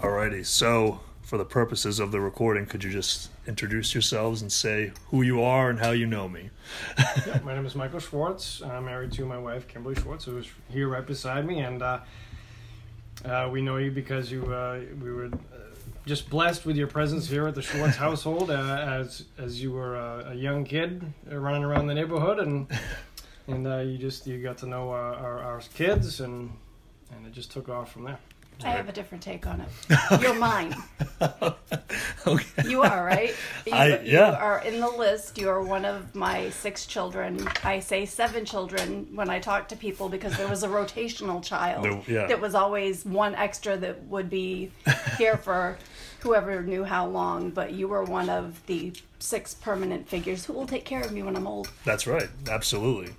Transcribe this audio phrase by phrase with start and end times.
[0.00, 4.90] Alrighty, so for the purposes of the recording, could you just introduce yourselves and say
[5.08, 6.48] who you are and how you know me?
[7.26, 8.62] yeah, my name is Michael Schwartz.
[8.62, 12.00] I'm married to my wife, Kimberly Schwartz, who is here right beside me, and uh,
[13.26, 15.58] uh, we know you because you uh, we were uh,
[16.06, 19.96] just blessed with your presence here at the Schwartz household uh, as as you were
[19.96, 22.66] a young kid running around the neighborhood, and
[23.46, 26.50] and uh, you just you got to know our, our, our kids, and
[27.14, 28.18] and it just took off from there.
[28.64, 29.68] I have a different take on it.
[30.22, 30.74] You're mine.
[32.26, 32.68] okay.
[32.68, 33.34] You are, right?
[33.66, 35.38] You, I- you are in the list.
[35.38, 37.48] You are one of my six children.
[37.64, 41.84] I say seven children when I talk to people because there was a rotational child
[41.84, 42.26] There- yeah.
[42.26, 44.70] that was always one extra that would be
[45.18, 45.78] here for
[46.20, 47.50] whoever knew how long.
[47.50, 51.22] But you were one of the six permanent figures who will take care of me
[51.22, 51.70] when I'm old.
[51.84, 53.14] That's right, absolutely.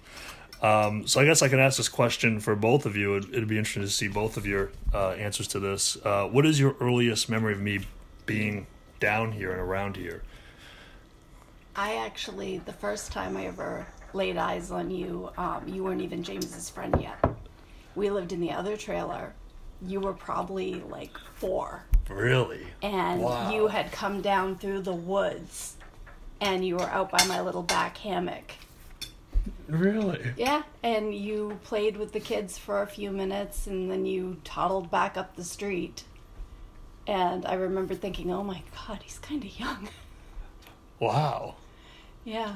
[0.63, 3.17] Um, so I guess I can ask this question for both of you.
[3.17, 5.97] It'd, it'd be interesting to see both of your uh, answers to this.
[6.03, 7.81] Uh, what is your earliest memory of me
[8.25, 8.65] being
[9.01, 10.23] down here and around here?
[11.75, 16.23] I actually, the first time I ever laid eyes on you, um, you weren't even
[16.23, 17.17] James's friend yet.
[17.95, 19.33] We lived in the other trailer.
[19.85, 22.65] You were probably like four, Really?
[22.81, 23.51] and Wow.
[23.51, 25.75] you had come down through the woods,
[26.39, 28.53] and you were out by my little back hammock.
[29.67, 30.21] Really?
[30.37, 34.89] Yeah, and you played with the kids for a few minutes, and then you toddled
[34.91, 36.03] back up the street.
[37.07, 39.89] And I remember thinking, "Oh my God, he's kind of young."
[40.99, 41.55] Wow.
[42.23, 42.55] yeah,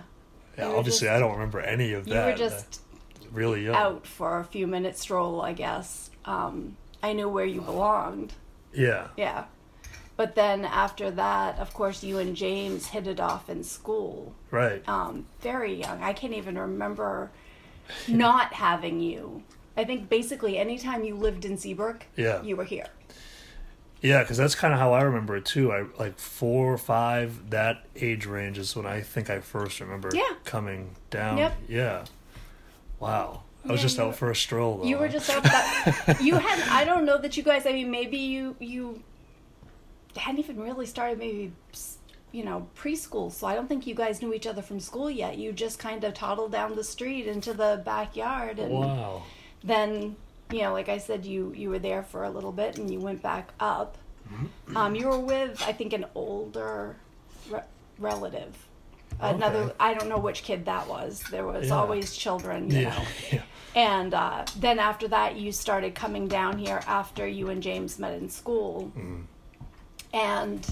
[0.57, 2.25] Yeah, obviously, just- I don't remember any of that.
[2.25, 2.81] you were just
[3.31, 3.75] really young.
[3.75, 6.09] out for a few minute stroll, I guess.
[6.23, 8.33] Um, I knew where you belonged.
[8.73, 9.07] Yeah.
[9.17, 9.45] Yeah.
[10.17, 14.33] But then after that, of course, you and James hit it off in school.
[14.51, 14.81] Right.
[14.89, 16.01] Um, very young.
[16.01, 17.29] I can't even remember
[18.07, 19.43] not having you.
[19.77, 22.41] I think basically anytime you lived in Seabrook, Yeah.
[22.41, 22.87] you were here.
[24.01, 25.71] Yeah, because that's kind of how I remember it too.
[25.71, 27.49] I like four or five.
[27.51, 30.33] That age range is when I think I first remember Yeah.
[30.45, 31.37] coming down.
[31.37, 31.53] Yep.
[31.67, 32.05] Yeah.
[32.99, 33.41] Wow.
[33.65, 34.77] I was Yeah, just out were- for a stroll.
[34.77, 34.83] Though.
[34.85, 36.17] You were just out that.
[36.21, 36.59] you had.
[36.69, 37.65] I don't know that you guys.
[37.65, 39.01] I mean, maybe you you
[40.17, 41.17] hadn't even really started.
[41.19, 41.51] Maybe
[42.31, 43.31] you know preschool.
[43.31, 45.37] So I don't think you guys knew each other from school yet.
[45.37, 49.23] You just kind of toddled down the street into the backyard, and Wow.
[49.63, 50.15] then
[50.51, 52.99] you know, like I said, you you were there for a little bit, and you
[52.99, 53.97] went back up.
[54.31, 54.75] Mm-hmm.
[54.77, 56.97] Um, you were with I think an older
[57.49, 57.61] re-
[57.99, 58.55] relative.
[59.19, 59.73] Another, Okay.
[59.79, 61.23] I don't know which kid that was.
[61.31, 61.75] There was Yeah.
[61.79, 62.89] always children, you Yeah.
[62.89, 63.05] know.
[63.31, 63.41] yeah.
[63.73, 68.13] And uh, then after that, you started coming down here after you and James met
[68.13, 68.91] in school.
[70.13, 70.65] And,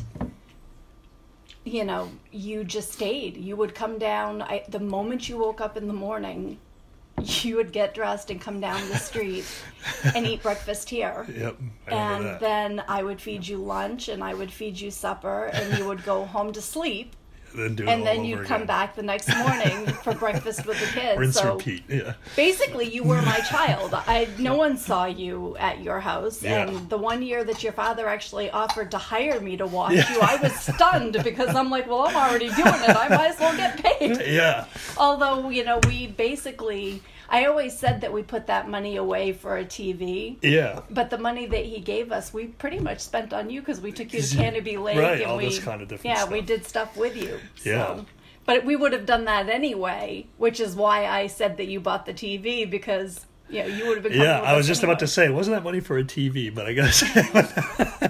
[1.64, 3.38] you know, you just stayed.
[3.38, 4.42] You would come down.
[4.42, 6.58] I, the moment you woke up in the morning,
[7.22, 9.46] you would get dressed and come down the street
[10.14, 11.26] and eat breakfast here.
[11.36, 11.58] Yep.
[11.88, 12.40] And that.
[12.40, 16.04] then I would feed you lunch and I would feed you supper, and you would
[16.04, 17.16] go home to sleep.
[17.56, 18.68] Then do it And then you'd come again.
[18.68, 21.20] back the next morning for breakfast with the kids.
[21.20, 21.84] Rinse so repeat.
[21.88, 22.14] Yeah.
[22.36, 26.68] basically you were my child i no one saw you at your house Yeah.
[26.68, 30.12] and the one year that your father actually offered to hire me to watch Yeah.
[30.14, 33.40] you i was stunned because i'm like well i'm already doing it i might as
[33.40, 34.66] well get paid Yeah.
[34.98, 39.58] although you know we basically i always said that we put that money away for
[39.58, 40.82] a tv Yeah.
[40.90, 43.92] but the money that he gave us, we pretty much spent on you because we
[43.92, 46.42] took you to Canobie Lake right, and all we, this kind of different yeah, we
[46.42, 47.40] did stuff with you.
[47.64, 48.02] Yeah.
[48.46, 52.06] But we would have done that anyway, which is why I said that you bought
[52.06, 54.14] the TV because you know you would have been.
[54.14, 55.30] Yeah, I was us just about to anyway.
[55.30, 56.54] say, wasn't that money for a TV?
[56.54, 57.04] But I guess.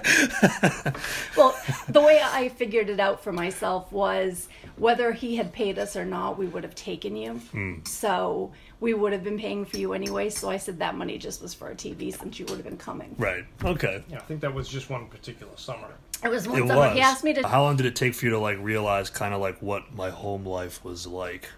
[1.38, 1.58] Well,
[1.90, 4.48] the way I figured it out for myself was
[4.78, 7.34] whether he had paid us or not, we would have taken you.
[7.34, 7.80] Hmm.
[7.84, 10.30] So we would have been paying for you anyway.
[10.30, 12.78] So I said that money just was for a TV since you would have been
[12.78, 13.16] coming.
[13.18, 13.46] right.
[13.64, 14.02] Okay.
[14.10, 15.90] Yeah, I think that was just one particular summer.
[16.24, 16.80] It was one It summer.
[16.82, 16.94] was.
[16.96, 17.46] He asked me to.
[17.48, 20.10] How long did it take for you to like realize kind of like what my
[20.10, 21.50] home life was like?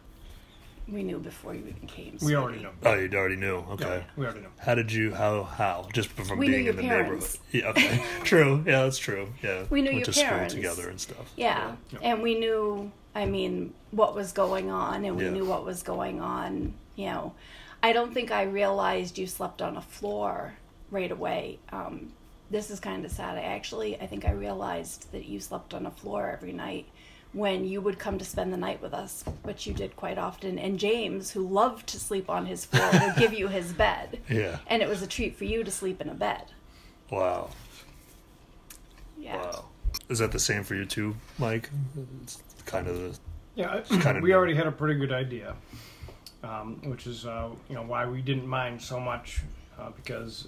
[0.90, 2.14] We knew before you even came.
[2.14, 2.36] We sweetie.
[2.36, 2.72] already know.
[2.84, 3.58] Oh, you already knew.
[3.72, 3.98] Okay.
[3.98, 4.50] Yeah, we already know.
[4.58, 5.14] How did you?
[5.14, 5.44] How?
[5.44, 5.88] How?
[5.94, 7.40] Just from We knew being your in the parents.
[7.52, 7.78] neighborhood.
[7.78, 7.98] Yeah.
[7.98, 8.06] Okay.
[8.24, 8.64] true.
[8.66, 9.28] Yeah, that's true.
[9.44, 9.66] Yeah.
[9.70, 10.54] We knew Went your to parents.
[10.54, 11.32] school together and stuff.
[11.36, 11.76] Yeah.
[12.02, 15.32] and we knew, I mean, what was going on, and we Yeah.
[15.32, 16.74] knew what was going on.
[16.96, 17.34] You know,
[17.84, 20.54] I don't think I realized you slept on a floor
[20.90, 21.60] right away.
[21.72, 22.14] Um,
[22.50, 23.38] this is kind of sad.
[23.38, 26.86] I actually, I think I realized that you slept on a floor every night
[27.38, 30.58] when you would come to spend the night with us, which you did quite often.
[30.58, 34.20] And James, who loved to sleep on his floor, would give you his bed.
[34.30, 34.58] Yeah.
[34.68, 36.44] And it was a treat for you to sleep in a bed.
[37.12, 37.50] Wow.
[39.18, 39.38] Yeah.
[39.38, 39.66] Wow.
[40.10, 41.70] Is that the same for you too, Mike?
[42.24, 43.18] It's kind of the
[43.56, 44.36] Yeah, kinda we new.
[44.36, 45.56] already had a pretty good idea,
[46.44, 49.42] um, which is uh, you know why we didn't mind so much
[49.80, 50.48] uh, because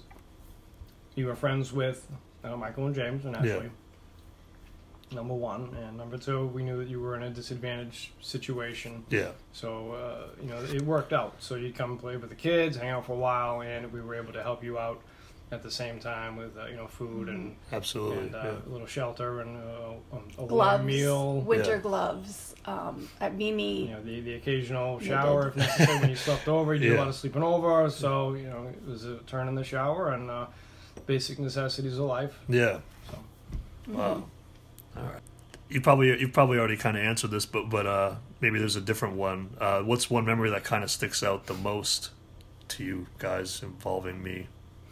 [1.14, 2.06] you were friends with
[2.44, 3.70] uh, Michael and James, naturally.
[5.12, 9.30] Number one, and number two, we knew that you were in a disadvantaged situation, Yeah.
[9.52, 11.34] so uh, you know it worked out.
[11.40, 14.14] So you come play with the kids, hang out for a while, and we were
[14.14, 15.00] able to help you out
[15.50, 18.18] at the same time with uh, you know food and Absolutely.
[18.18, 18.52] and uh, yeah.
[18.64, 21.40] a little shelter and uh, a, a gloves, warm meal.
[21.40, 21.78] winter Yeah.
[21.82, 22.54] gloves.
[22.66, 26.72] Um, at Mimi, You know the the occasional shower if necessary when you slept over.
[26.74, 26.98] You did Yeah.
[26.98, 30.12] a lot of sleeping over, so you know it was a turn in the shower
[30.12, 30.46] and uh,
[31.06, 32.38] basic necessities of life.
[32.48, 32.78] Yeah.
[33.10, 33.18] So
[33.88, 34.24] Wow.
[34.96, 35.20] All right.
[35.68, 38.80] You probably you've probably already kind of answered this, but but uh, maybe there's a
[38.80, 39.50] different one.
[39.60, 42.10] Uh, what's one memory that kind of sticks out the most
[42.68, 44.48] to you guys involving me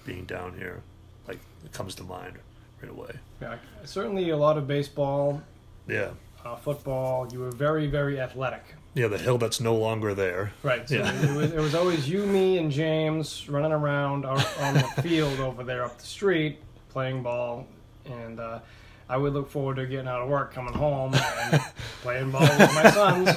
[0.06, 0.82] being down here?
[1.26, 2.36] Like it comes to mind
[2.80, 3.10] right away.
[3.42, 5.42] yeah, certainly a lot of baseball,
[5.88, 6.10] Yeah.
[6.44, 7.26] uh, football.
[7.32, 8.62] You were very very athletic.
[8.94, 10.52] Yeah, the hill that's no longer there.
[10.62, 10.88] Right.
[10.88, 11.12] So Yeah.
[11.22, 15.40] it, was, it was always you, me, and James running around out on the field
[15.40, 16.58] over there up the street
[16.88, 17.66] playing ball,
[18.06, 18.60] and uh,
[19.08, 21.62] I would look forward to getting out of work, coming home, and
[22.02, 23.30] playing ball with my sons.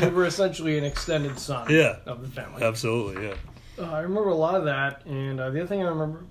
[0.00, 1.96] We were essentially an extended son Yeah.
[2.06, 2.62] of the family.
[2.62, 3.28] Absolutely.
[3.28, 3.34] Yeah.
[3.78, 6.24] Uh, I remember a lot of that, and uh, the other thing I remember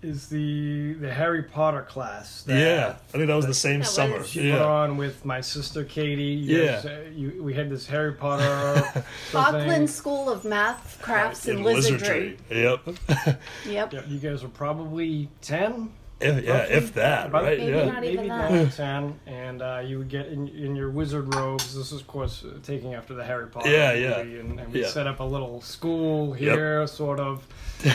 [0.00, 2.42] is the the Harry Potter class.
[2.44, 2.94] That yeah.
[3.08, 4.22] I think that was the same That was- summer.
[4.24, 4.64] She put Yeah.
[4.64, 6.22] on with my sister Katie.
[6.22, 6.72] You Yeah.
[6.76, 8.44] guys, uh, you, we had this Harry Potter.
[9.32, 9.44] sort.
[9.44, 12.36] Auckland School of Math, Crafts, and In Wizardry.
[12.48, 12.80] Yep.
[13.66, 13.92] Yep.
[13.92, 15.90] Yeah, you guys were probably ten.
[16.20, 17.58] If, yeah, if that, About- right?
[17.58, 17.84] Maybe yeah.
[17.84, 18.50] not even maybe that.
[18.50, 21.76] nine ten, and uh, you would get in, in your wizard robes.
[21.76, 24.22] This is, of course, uh, taking after the Harry Potter Yeah, yeah.
[24.24, 24.88] movie, and, and we Yeah.
[24.88, 27.46] set up a little school here, sort of,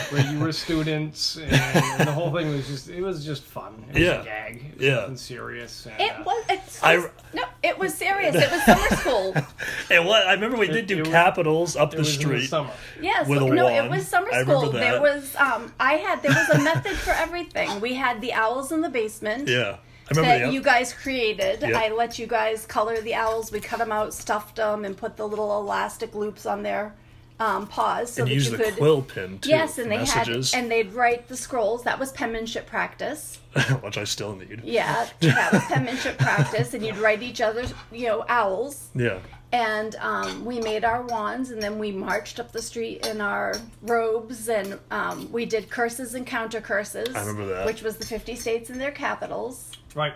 [0.08, 3.84] where you were students, and, and the whole thing was just—it was just fun.
[3.90, 4.20] It was Yeah.
[4.22, 4.56] a gag.
[4.72, 4.94] It was Yeah.
[4.94, 5.86] nothing serious.
[5.86, 6.44] And, It uh, was.
[6.48, 6.96] It's, I-
[7.34, 8.34] no, it was serious.
[8.34, 9.34] It was summer school.
[9.90, 12.28] And what I remember we did do it was- capitals up It the was in
[12.28, 12.48] the street.
[12.48, 12.70] summer.
[13.00, 14.72] Yes, With a no, it was summer I remember school.
[14.72, 17.80] There was um, I had there was a method for everything.
[17.80, 19.76] We had the owls in the basement Yeah.
[20.10, 21.62] I remember that the you guys created.
[21.62, 21.74] Yep.
[21.74, 23.50] I let you guys color the owls.
[23.52, 26.94] We cut them out, stuffed them, and put the little elastic loops on their
[27.40, 28.76] um, paws so and that use you the could.
[28.76, 29.50] quill pin too.
[29.50, 31.82] yes, and they messages, had and they'd write the scrolls.
[31.82, 33.40] That was penmanship practice.
[33.82, 34.62] which I still need.
[34.64, 38.88] Yeah, that was penmanship practice, and you'd write each other's you know owls.
[38.94, 39.18] Yeah.
[39.52, 43.54] and um, we made our wands and then we marched up the street in our
[43.82, 47.64] robes and um, we did curses and counter curses I remember that.
[47.66, 50.14] which was the 50 states and their capitals Right.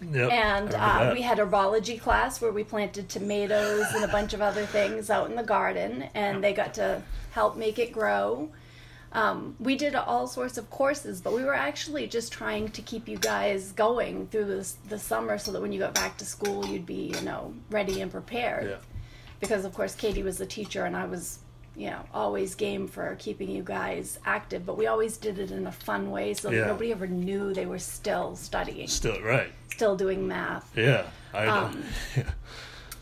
[0.00, 0.30] Yep.
[0.30, 4.64] and uh, we had herbology class where we planted tomatoes and a bunch of other
[4.64, 7.02] things out in the garden and they got to
[7.32, 8.50] help make it grow
[9.10, 13.08] um, we did all sorts of courses but we were actually just trying to keep
[13.08, 16.64] you guys going through this, the summer so that when you got back to school
[16.66, 18.76] you'd be you know ready and prepared Yeah.
[19.40, 21.38] because of course Katie was the teacher and I was
[21.78, 25.66] you know always game for keeping you guys active but we always did it in
[25.68, 26.66] a fun way so Yeah.
[26.66, 29.50] nobody ever knew they were still studying Still right.
[29.70, 31.04] still doing math Yeah.
[31.32, 31.52] I know.
[31.52, 31.84] Um,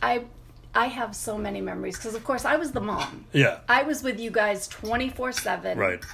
[0.03, 0.25] I
[0.75, 3.61] I have so many memories because of course I was the mom yeah.
[3.69, 6.05] I was with you guys 24/7 Right.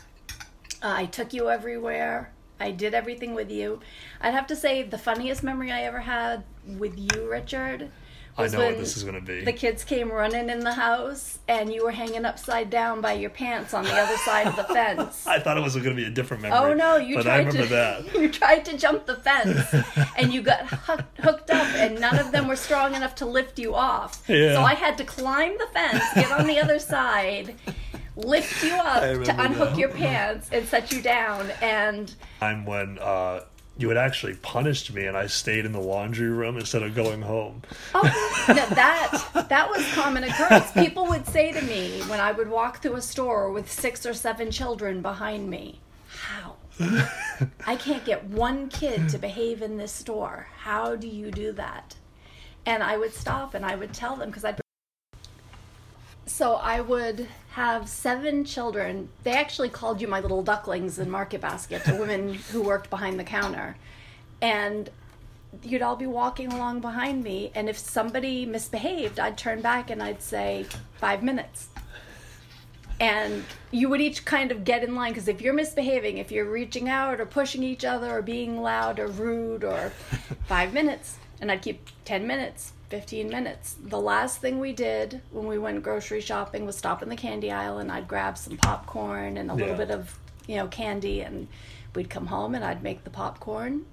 [0.83, 2.31] uh, I took you everywhere
[2.61, 3.81] I did everything with you
[4.21, 7.91] I'd have to say the funniest memory I ever had with you Richard
[8.39, 9.45] I know what this is going to be.
[9.45, 13.31] the kids came running in the house and you were hanging upside down by your
[13.31, 15.27] pants on the other side of the fence.
[15.27, 16.59] I thought it was going to be a different memory.
[16.59, 18.15] Oh no, you but I tried remember to that.
[18.21, 19.75] you tried to jump the fence
[20.17, 23.59] and you got hook, hooked up and none of them were strong enough to lift
[23.59, 24.23] you off.
[24.29, 24.55] Yeah.
[24.55, 27.55] So I had to climb the fence, get on the other side,
[28.17, 29.79] lift you up to unhook that.
[29.79, 33.41] your pants and set you down and Time when uh,
[33.83, 37.23] you had actually punished me and I stayed in the laundry room instead of going
[37.23, 37.63] home.
[37.95, 38.03] Oh,
[38.47, 40.71] that that was common occurrence.
[40.73, 44.15] People would say to me when I would walk through a store with six or
[44.15, 46.57] seven children behind me, "How?
[47.67, 50.49] I can't get one kid to behave in this store.
[50.59, 51.97] How do you do that?"
[52.65, 54.61] And I would stop and I would tell them because I'd.
[56.27, 59.11] So I would have seven children.
[59.25, 63.21] They actually called you my little ducklings in Market Basket, the women who worked behind
[63.21, 63.77] the counter,
[64.41, 64.89] and
[65.63, 70.03] you'd all be walking along behind me and if somebody misbehaved i'd turn back and
[70.03, 70.65] i'd say
[70.97, 71.69] five minutes.
[72.99, 76.51] And you would each kind of get in line because if you're misbehaving if you're
[76.51, 79.91] reaching out or pushing each other or being loud or rude or
[80.47, 85.47] five minutes and i'd keep 10 minutes 15 minutes the last thing we did when
[85.47, 89.39] we went grocery shopping was stop in the candy aisle and i'd grab some popcorn
[89.39, 91.49] and a little bit of you know candy and
[91.95, 93.85] we'd come home and i'd make the popcorn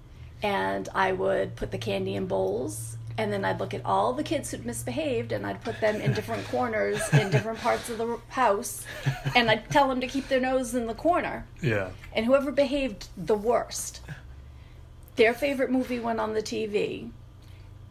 [0.42, 2.96] and I would put the candy in bowls.
[3.18, 6.14] And then I'd look at all the kids who'd misbehaved and I'd put them in
[6.14, 8.86] different corners in different parts of the house.
[9.36, 11.46] And I'd tell them to keep their nose in the corner.
[11.62, 11.90] Yeah.
[12.14, 14.02] And whoever behaved the worst
[15.16, 17.10] their favorite movie went on the TV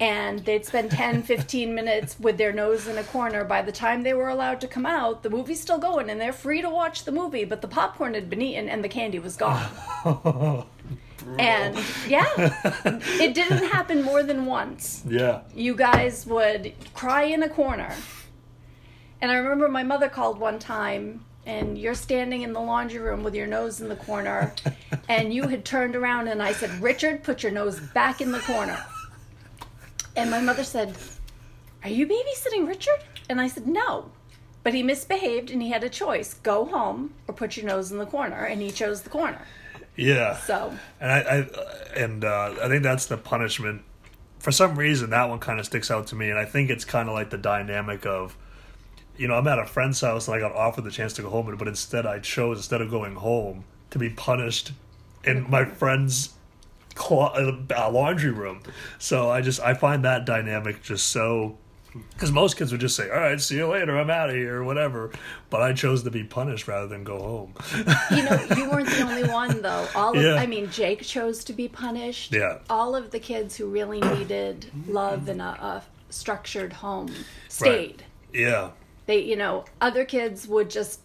[0.00, 4.02] and they'd spend 10 15 minutes with their nose in a corner by the time
[4.02, 7.04] they were allowed to come out the movie's still going and they're free to watch
[7.04, 9.68] the movie but the popcorn had been eaten and the candy was gone
[11.38, 11.76] and
[12.08, 12.24] yeah
[13.20, 15.40] it didn't happen more than once Yeah.
[15.54, 17.92] you guys would cry in a corner.
[19.20, 23.24] And I remember my mother called one time, and you're standing in the laundry room
[23.24, 24.54] with your nose in the corner,
[25.08, 28.38] and you had turned around, and I said, Richard, put your nose back in the
[28.38, 28.78] corner.
[30.18, 30.96] And my mother said,
[31.84, 32.98] Are you babysitting Richard?
[33.28, 34.10] And I said, No.
[34.64, 37.98] But he misbehaved, and he had a choice go home or put your nose in
[37.98, 39.40] the corner, and he chose the corner.
[39.94, 40.36] Yeah.
[40.36, 43.82] So, And I, I and uh, I think that's the punishment.
[44.40, 46.84] For some reason, that one kind of sticks out to me, and I think it's
[46.84, 48.36] kind of like the dynamic of,
[49.16, 51.30] you know, I'm at a friend's house and I got offered the chance to go
[51.30, 54.72] home, but instead I chose instead of going home to be punished
[55.22, 56.34] in my friend's
[57.10, 58.60] uh, laundry room.
[58.98, 61.56] So I just I find that dynamic just so.
[62.12, 63.98] Because most kids would just say, "All right, see you later.
[63.98, 65.10] I'm out of here," or whatever.
[65.48, 67.54] But I chose to be punished rather than go home.
[68.10, 69.88] you know, you weren't the only one though.
[69.94, 70.34] All of, Yeah.
[70.34, 72.32] I mean, Jake chose to be punished.
[72.32, 72.58] Yeah.
[72.68, 77.12] All of the kids who really needed love and a, a structured home
[77.48, 78.04] stayed.
[78.34, 78.70] yeah,
[79.06, 81.00] They, you know, other kids would just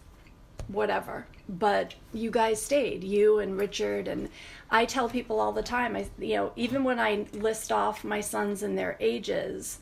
[0.68, 3.02] whatever, but you guys stayed.
[3.02, 4.28] You and Richard and
[4.74, 5.96] I tell people all the time.
[5.96, 9.78] I, you know, even when I list off my sons and their ages.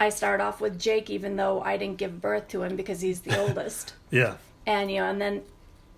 [0.00, 3.22] I start off with Jake, even though I didn't give birth to him because he's
[3.22, 3.94] the oldest.
[4.12, 4.36] Yeah,
[4.68, 5.42] and you know and then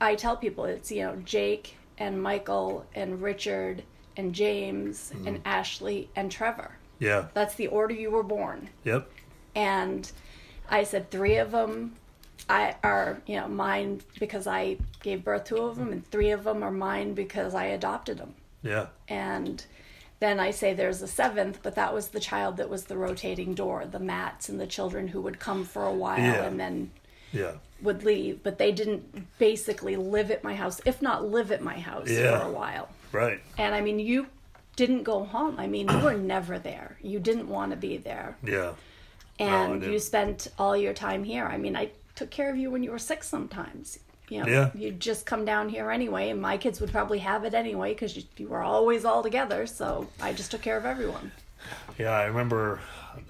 [0.01, 3.83] i tell people it's you know jake and michael and richard
[4.17, 5.27] and james mm-hmm.
[5.27, 6.77] and ashley and trevor.
[6.99, 8.71] Yeah, that's the order you were born.
[8.85, 9.11] Yep,
[9.55, 10.11] and
[10.69, 11.97] i said three of them
[12.51, 16.31] I are you know mine because i gave birth to two of them and three
[16.31, 19.65] of them are mine because i adopted them yeah, and
[20.19, 23.55] then I say there's a seventh, but that was the child that was the rotating
[23.55, 26.45] door, the mats and the children who would come for a while Yeah.
[26.45, 26.91] and then
[27.33, 27.53] yeah.
[27.81, 31.79] would leave, but they didn't basically live at my house, if not live at my
[31.79, 32.39] house Yeah.
[32.39, 32.91] for a while.
[33.13, 33.41] Right.
[33.57, 34.27] And I mean, you
[34.77, 35.55] didn't go home.
[35.59, 36.99] I mean, you were never there.
[37.01, 38.37] You didn't want to be there.
[38.45, 38.75] Yeah.
[39.39, 41.47] And you spent all your time here.
[41.47, 43.99] I mean, I took care of you when you were sick sometimes.
[44.29, 44.71] You know, Yeah.
[44.75, 48.15] you'd just come down here anyway, and my kids would probably have it anyway because
[48.15, 49.67] you, you were always all together.
[49.67, 51.33] So I just took care of everyone.
[51.99, 52.81] Yeah, I remember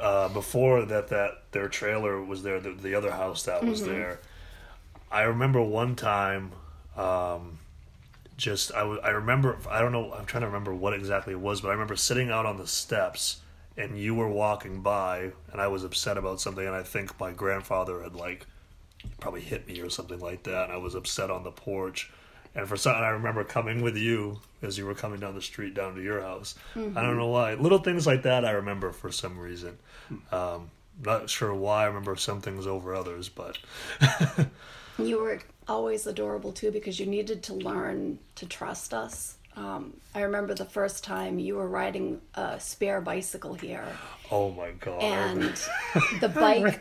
[0.01, 4.19] uh, before that that their trailer was there, the, the other house that was there.
[5.11, 6.51] I remember one time,
[6.97, 7.59] um,
[8.37, 11.41] just I w- I remember I don't know I'm trying to remember what exactly it
[11.41, 13.41] was, but I remember sitting out on the steps
[13.77, 17.33] and you were walking by and I was upset about something and I think my
[17.33, 18.47] grandfather had like
[19.21, 22.11] probably hit me or something like that and I was upset on the porch.
[22.55, 25.73] And for some, I remember coming with you as you were coming down the street
[25.75, 26.57] down to your house.
[26.75, 27.55] I don't know why.
[27.55, 29.79] Little things like that I remember for some reason.
[30.33, 30.71] Um,
[31.03, 33.57] not sure why I remember some things over others, but
[34.99, 39.37] You were always adorable too because you needed to learn to trust us.
[39.57, 43.85] Um, I remember the first time you were riding a spare bicycle here,
[44.31, 45.03] oh my god.
[45.03, 45.55] and
[46.21, 46.81] the bike.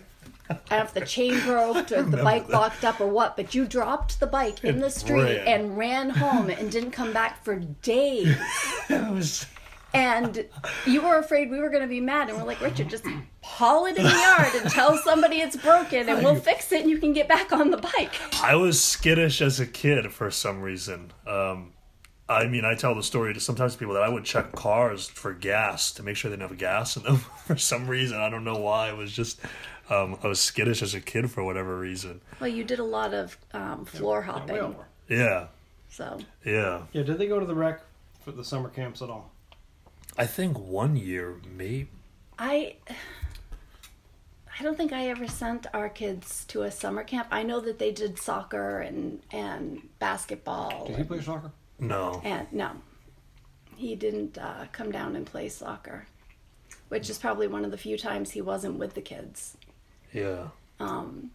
[0.49, 3.53] I don't know if the chain broke or the bike locked up or what, but
[3.55, 5.47] you dropped the bike in the street ran.
[5.47, 8.35] and ran home and didn't come back for days.
[8.89, 9.45] Was-
[9.93, 10.45] And
[10.85, 13.05] you were afraid we were going to be mad, and we're like, Richard, just
[13.41, 16.89] haul it in the yard and tell somebody it's broken, and we'll fix it, and
[16.91, 18.13] you can get back on the bike.
[18.43, 21.11] I was skittish as a kid for some reason.
[21.25, 21.73] Um,
[22.27, 25.33] I mean, I tell the story to sometimes people that I would check cars for
[25.33, 28.19] gas to make sure they didn't have gas in them for some reason.
[28.19, 28.89] I don't know why.
[28.89, 29.39] It was just
[29.89, 32.21] um, I was skittish as a kid for whatever reason.
[32.39, 34.87] Well, you did a lot of um, floor Yeah, hopping, all were.
[35.07, 35.47] Yeah,
[35.89, 36.83] so yeah.
[36.93, 37.81] Yeah, did they go to the rec
[38.21, 39.31] for the summer camps at all?
[40.17, 41.89] I think one year, maybe.
[42.37, 42.75] I.
[44.59, 47.29] I don't think I ever sent our kids to a summer camp.
[47.31, 50.85] I know that they did soccer and and basketball.
[50.87, 51.51] Did he play soccer?
[51.79, 52.21] No.
[52.25, 52.71] And no,
[53.77, 56.05] he didn't uh, come down and play soccer,
[56.89, 59.55] which is probably one of the few times he wasn't with the kids.
[60.13, 60.47] Yeah.
[60.79, 61.31] Um,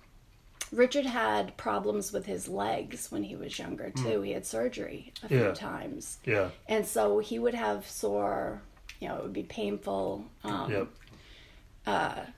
[0.73, 4.23] Richard had problems with his legs when he was younger too.
[4.23, 5.53] He had surgery a few Hmm.
[5.53, 6.51] Times, Yeah.
[6.69, 8.63] and so he would have sore.
[9.01, 10.25] You know, it would be painful.
[10.43, 10.73] Um,
[11.87, 12.29] Yep.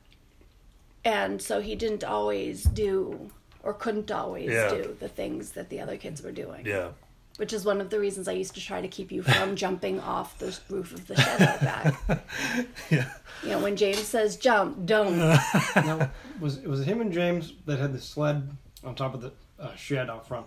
[1.04, 3.30] and so he didn't always do
[3.62, 4.70] or couldn't always Yeah.
[4.70, 6.66] do the things that the other kids were doing.
[6.66, 6.90] Yeah.
[7.38, 10.00] Which is one of the reasons I used to try to keep you from jumping
[10.00, 11.94] off the roof of the shed out back.
[12.90, 13.10] Yeah.
[13.42, 15.18] You know, when James says jump, don't.
[15.76, 18.50] now, was was it him and James that had the sled
[18.82, 20.46] on top of the uh, shed out front?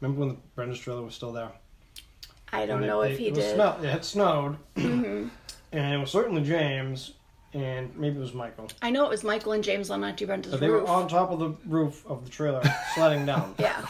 [0.00, 1.52] Remember when the Brenda's trailer was still there?
[2.52, 3.54] I don't And know it- if he it did.
[3.54, 5.30] Smell, it had snowed, and
[5.72, 7.12] it was certainly James,
[7.52, 8.68] and maybe it was Michael.
[8.82, 10.82] I know it was Michael and James on Auntie Brenda's But they roof.
[10.82, 12.62] were on top of the roof of the trailer,
[12.96, 13.54] sledding down.
[13.58, 13.84] Yeah.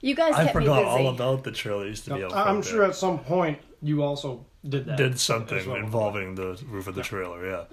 [0.00, 0.26] The trailer.
[0.28, 0.90] you guys I kept me forgot busy.
[1.06, 2.88] all about the trailer used to be out I- I'm sure there.
[2.88, 4.96] at some point you also did that.
[4.96, 5.76] did something well.
[5.76, 7.46] involving the roof of the trailer.
[7.48, 7.64] Yeah.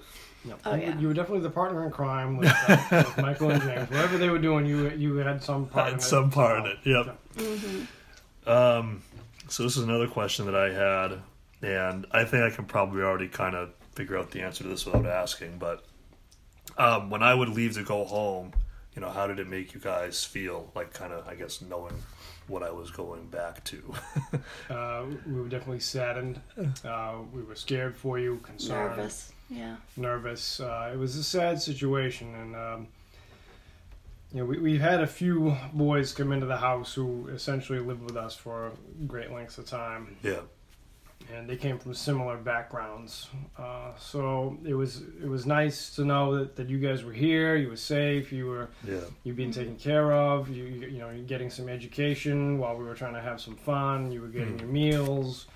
[0.44, 0.54] Yeah.
[0.64, 0.98] Oh, you, yeah.
[1.00, 3.90] you were definitely the partner in crime with, uh, with Michael and James.
[3.90, 5.88] Whatever they were doing, you you had some part.
[5.88, 6.78] in Had it some part in it.
[6.84, 7.12] somehow.
[8.46, 8.54] Yep.
[8.54, 9.02] Um,
[9.48, 11.18] so this is another question that I had,
[11.62, 14.86] and I think I can probably already kind of figure out the answer to this
[14.86, 15.58] without asking.
[15.58, 15.84] But
[16.78, 18.52] um, when I would leave to go home,
[18.94, 20.70] you know, how did it make you guys feel?
[20.76, 21.94] Like, kind of, I guess, knowing
[22.48, 23.82] what I was going back to.
[24.70, 26.40] Uh, we were definitely saddened.
[26.84, 29.32] Uh, we were scared for you, concerned, Nervous.
[29.48, 29.76] Yeah.
[29.96, 30.58] nervous.
[30.60, 32.88] Uh, it was a sad situation, and um,
[34.32, 38.02] you know, we, we've had a few boys come into the house who essentially lived
[38.02, 38.72] with us for
[39.06, 40.40] great lengths of time, yeah.
[41.34, 43.28] And they came from similar backgrounds.
[43.58, 47.56] Uh, so it was it was nice to know that, that you guys were here,
[47.56, 49.00] you were safe, you were Yeah.
[49.24, 50.48] you being taken care of.
[50.48, 53.56] You you you know you're getting some education while we were trying to have some
[53.56, 54.12] fun.
[54.12, 54.60] You were getting Mm.
[54.60, 55.46] your meals.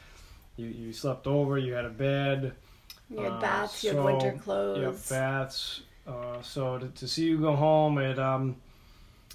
[0.57, 1.57] You you slept over.
[1.59, 2.52] You had a bed.
[3.09, 4.79] You had Uh, baths, you had winter clothes.
[4.79, 5.83] You had baths.
[6.07, 8.57] Uh, so to, to see you go home, it um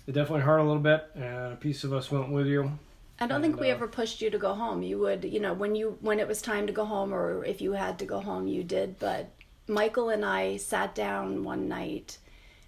[0.07, 2.77] it definitely hurt a little bit, and a piece of us went with you.
[3.19, 4.83] I don't think we uh, ever pushed you to go home.
[4.83, 7.61] You would, you know, when you when it was time to go home or if
[7.61, 8.99] you had to go home, you did.
[8.99, 9.29] But
[9.67, 12.17] Michael and I sat down one night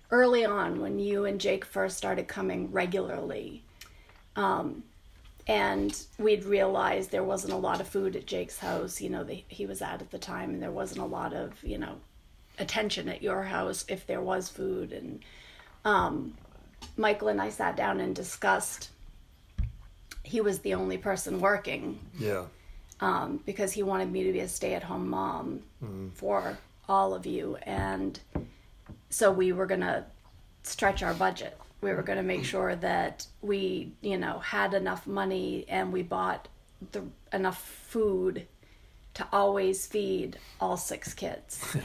[0.10, 3.64] early on when you and Jake first started coming regularly.
[4.36, 4.84] Um,
[5.48, 9.66] and we'd realized there wasn't a lot of food at Jake's house, you know, he
[9.66, 11.96] was at at the time, and there wasn't a lot of, you know,
[12.60, 14.92] attention at your house if there was food.
[14.92, 15.22] And
[15.86, 16.34] um,
[16.98, 18.90] Michael and I sat down and discussed
[20.28, 22.00] he was the only person working.
[22.20, 22.46] Yeah.
[23.00, 25.62] um, because he wanted me to be a stay-at-home mom
[26.16, 26.58] for
[26.90, 27.58] all of you.
[27.64, 28.20] And
[29.10, 30.04] so we were going to
[30.64, 31.58] stretch our budget.
[31.82, 36.02] We were going to make sure that we you know had enough money and we
[36.02, 36.48] bought
[36.92, 38.48] the enough food
[39.14, 41.64] to always feed all six kids.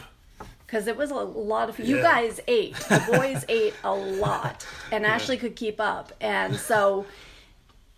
[0.66, 2.02] Because it was a lot of you Yeah.
[2.02, 2.74] guys ate.
[2.76, 6.14] The boys ate a lot and ashley could keep up.
[6.18, 7.05] And so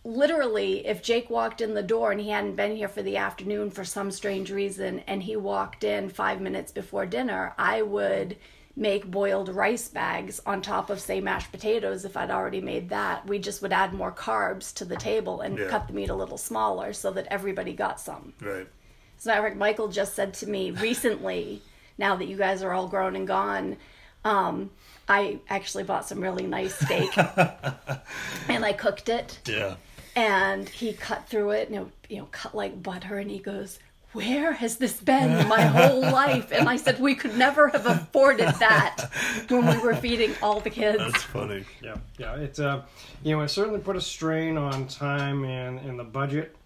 [0.06, 3.70] literally if jake walked in the door and he hadn't been here for the afternoon
[3.70, 8.36] for some strange reason and he walked in five minutes before dinner i would
[8.76, 13.26] make boiled rice bags on top of say mashed potatoes if i'd already made that
[13.26, 15.68] we just would add more carbs to the table and Yeah.
[15.68, 18.68] cut the meat a little smaller so that everybody got some Right.
[19.16, 21.62] So matter Michael just said to me recently,
[21.98, 23.76] now that you guys are all grown and gone,
[24.24, 24.70] um,
[25.08, 27.16] I actually bought some really nice steak
[28.48, 29.38] and I cooked it.
[29.46, 29.76] Yeah.
[30.16, 33.18] And he cut through it, and it, you know, cut like butter.
[33.18, 33.78] And he goes,
[34.12, 38.48] "Where has this been my whole life?" And I said, "We could never have afforded
[38.60, 39.10] that
[39.48, 41.64] when we were feeding all the kids." That's funny.
[41.82, 42.36] Yeah, yeah.
[42.36, 42.82] It's uh,
[43.24, 46.56] you know, it certainly put a strain on time and and the budget.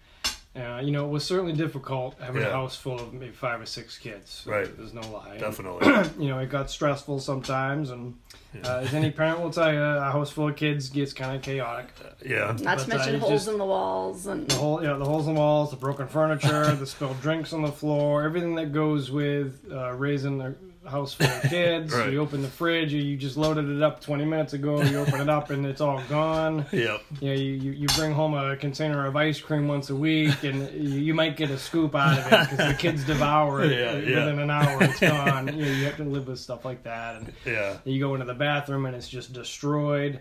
[0.55, 3.65] Uh, you know, it was certainly difficult having a house full of maybe five or
[3.65, 4.43] six kids.
[4.47, 4.67] Right.
[4.75, 5.37] There's no lie.
[5.37, 5.87] Definitely.
[6.19, 8.15] You know, it got stressful sometimes, and
[8.63, 11.41] uh, as any parent will tell you, a house full of kids gets kind of
[11.41, 11.89] chaotic.
[12.25, 12.47] Yeah.
[12.47, 14.93] Not to But, uh, mention it's holes just- in the walls and The whole, yeah,
[14.93, 18.55] the holes in the walls, the broken furniture, the spilled drinks on the floor, everything
[18.55, 20.55] that goes with uh, raising a
[20.87, 21.93] house full of kids.
[21.93, 22.11] Right.
[22.11, 24.81] You open the fridge, you, you just loaded it up 20 minutes ago.
[24.81, 26.65] You open it up and it's all gone.
[26.71, 27.01] Yep.
[27.21, 30.43] You know, you, you, you bring home a container of ice cream once a week,
[30.43, 33.71] and you, you might get a scoop out of it because the kids devour it
[33.77, 34.43] Yeah, within yeah.
[34.43, 34.77] an hour.
[34.83, 35.47] It's gone.
[35.47, 37.77] you, know, you have to live with stuff like that, and Yeah.
[37.83, 40.19] you go into the bathroom and it's just destroyed,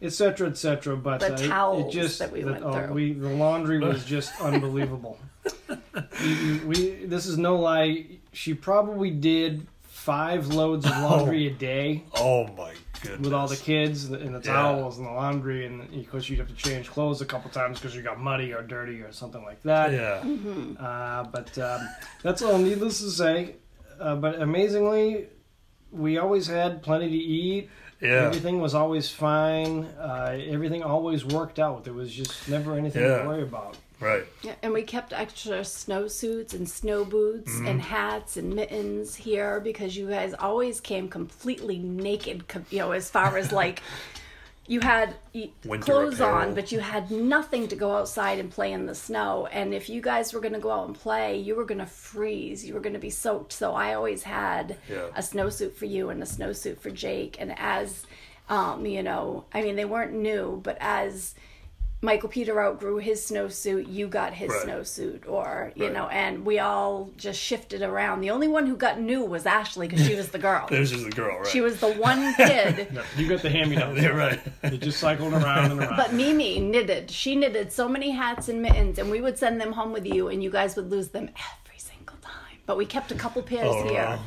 [0.00, 0.96] etc., etc.
[0.96, 2.92] But The uh, it- it, towels just that we the, went oh, through.
[2.94, 5.18] we the laundry was just unbelievable.
[6.22, 8.06] You- you- we this is no lie.
[8.32, 9.66] She probably did
[10.06, 13.20] five loads of laundry a day Oh my goodness.
[13.24, 14.54] with all the kids and the, and the Yeah.
[14.54, 17.80] towels and the laundry, and of course you'd have to change clothes a couple times
[17.80, 19.92] because you got muddy or dirty or something like that.
[19.92, 20.22] Yeah.
[20.80, 21.88] Uh, but um,
[22.22, 22.56] that's all.
[22.58, 23.56] Needless to say,
[24.00, 25.26] uh, but amazingly,
[25.90, 27.68] we always had plenty to eat.
[28.00, 28.26] Yeah.
[28.26, 29.84] Everything was always fine.
[29.98, 31.82] Uh, everything always worked out.
[31.84, 33.22] There was just never anything Yeah.
[33.22, 33.76] to worry about.
[34.00, 34.24] Right.
[34.42, 37.66] Yeah, and we kept extra snowsuits and snow boots Mm-hmm.
[37.66, 43.08] and hats and mittens here because you guys always came completely naked, you know, as
[43.10, 43.82] far as like
[44.66, 45.14] you had
[45.64, 49.46] Winter clothes on, but you had nothing to go outside and play in the snow.
[49.50, 51.86] And if you guys were going to go out and play, you were going to
[51.86, 52.66] freeze.
[52.66, 53.52] You were going to be soaked.
[53.52, 55.06] So I always had Yeah.
[55.14, 57.36] a snowsuit for you and a snowsuit for Jake.
[57.40, 58.04] And as,
[58.48, 61.34] um, you know, I mean, they weren't new, but as
[62.06, 64.66] Michael Peter outgrew his snowsuit, you got his Right.
[64.66, 65.92] snowsuit, or you Right.
[65.92, 68.20] know, and we all just shifted around.
[68.22, 70.66] The only one who got new was Ashley because she was the girl.
[70.70, 71.46] There's just the girl, right?
[71.46, 72.88] she was the one kid.
[72.92, 74.00] No, you got the hand-me-downs.
[74.02, 74.40] Yeah, right.
[74.64, 75.96] You just cycled around and around.
[75.96, 77.10] But Mimi knitted.
[77.10, 80.28] She knitted so many hats and mittens, and we would send them home with you,
[80.28, 82.58] and you guys would lose them every single time.
[82.66, 84.18] But we kept a couple pairs Oh, here wow.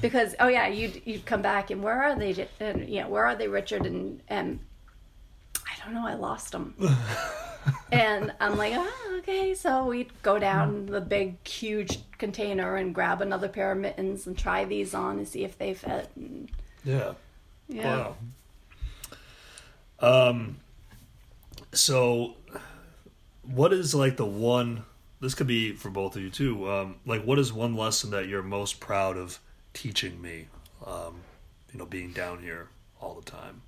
[0.00, 2.48] because oh yeah, you'd you'd come back and where are they?
[2.58, 3.86] And you know where are they, Richard?
[3.86, 4.71] And and I
[5.84, 6.74] don't know, I lost them.
[7.92, 9.54] and I'm like, oh, okay.
[9.54, 14.36] So we'd go down the big, huge container and grab another pair of mittens and
[14.36, 16.10] try these on and see if they fit.
[16.16, 16.50] And,
[16.84, 17.14] Yeah.
[17.68, 18.14] yeah.
[20.00, 20.28] Wow.
[20.30, 20.56] Um.
[21.72, 22.34] So,
[23.42, 24.84] what is like the one?
[25.20, 26.68] This could be for both of you too.
[26.68, 29.38] Um, like, what is one lesson that you're most proud of
[29.72, 30.48] teaching me?
[30.84, 31.20] Um,
[31.72, 32.68] you know, being down here
[33.00, 33.62] all the time.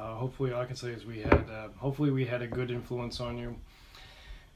[0.00, 1.32] Uh, hopefully, all I can say is we had.
[1.50, 3.56] Uh, hopefully, we had a good influence on you.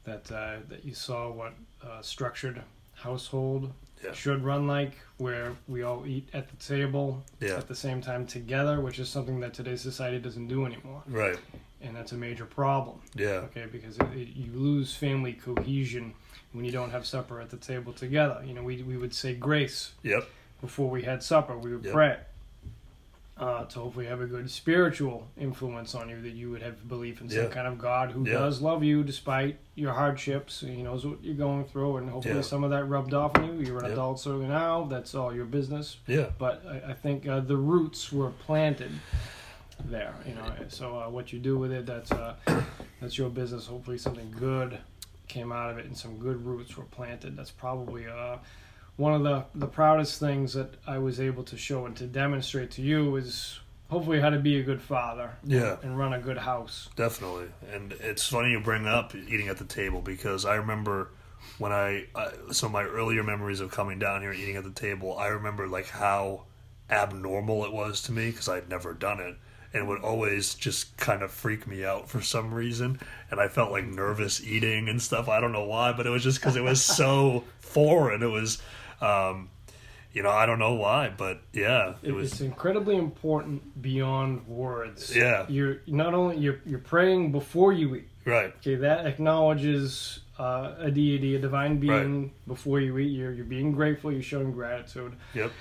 [0.05, 1.53] That uh, that you saw what
[1.83, 2.63] uh, structured
[2.95, 4.13] household Yeah.
[4.13, 7.57] should run like, where we all eat at the table Yeah.
[7.57, 11.39] at the same time together, which is something that today's society doesn't do anymore, Right.
[11.81, 13.01] and that's a major problem.
[13.15, 13.47] Yeah.
[13.49, 16.15] Okay, because it, it, you lose family cohesion
[16.53, 18.43] when you don't have supper at the table together.
[18.47, 20.25] You know, we we would say grace Yep.
[20.61, 21.57] before we had supper.
[21.59, 21.95] We would Yep.
[21.95, 22.17] pray
[23.37, 27.21] uh, to hopefully have a good spiritual influence on you, that you would have belief
[27.21, 27.49] in some Yeah.
[27.49, 28.35] kind of God who Yeah.
[28.35, 30.61] does love you despite your hardships.
[30.61, 32.41] He knows what you're going through, and hopefully Yeah.
[32.43, 33.67] some of that rubbed off on you.
[33.67, 34.85] You're an adult certainly now.
[34.85, 35.97] That's all your business.
[36.07, 36.31] Yeah.
[36.39, 38.93] But I, I think uh, the roots were planted
[39.85, 40.15] there.
[40.27, 42.37] You know, so uh, what you do with it, that's uh,
[43.01, 43.67] that's your business.
[43.67, 44.79] Hopefully, something good
[45.27, 47.37] came out of it, and some good roots were planted.
[47.37, 48.37] That's probably uh,
[48.97, 52.71] one of the the proudest things that I was able to show and to demonstrate
[52.73, 55.31] to you is hopefully how to be a good father.
[55.45, 55.77] Yeah.
[55.83, 56.89] and run a good house.
[56.97, 61.11] Definitely, and it's funny you bring up eating at the table because I remember
[61.59, 62.07] when I
[62.53, 65.17] some of my earlier memories of coming down here and eating at the table.
[65.19, 66.45] I remember like how
[66.91, 69.37] abnormal it was to me because I'd never done it,
[69.73, 73.49] and it would always just kind of freak me out for some reason, and I
[73.49, 75.29] felt like nervous eating and stuff.
[75.29, 78.23] I don't know why, but it was just because it was so foreign.
[78.23, 78.63] It was.
[79.01, 79.51] Um,
[80.13, 82.33] you know, I don't know why, but yeah, it It- was.
[82.33, 85.15] it's incredibly important beyond words.
[85.15, 85.45] Yeah.
[85.49, 88.09] you're not only you're you're praying before you eat.
[88.25, 93.09] Right, Okay, that acknowledges uh, a deity, a divine being before you eat.
[93.11, 95.13] You're, you're being grateful, you're showing gratitude.
[95.35, 95.53] yep,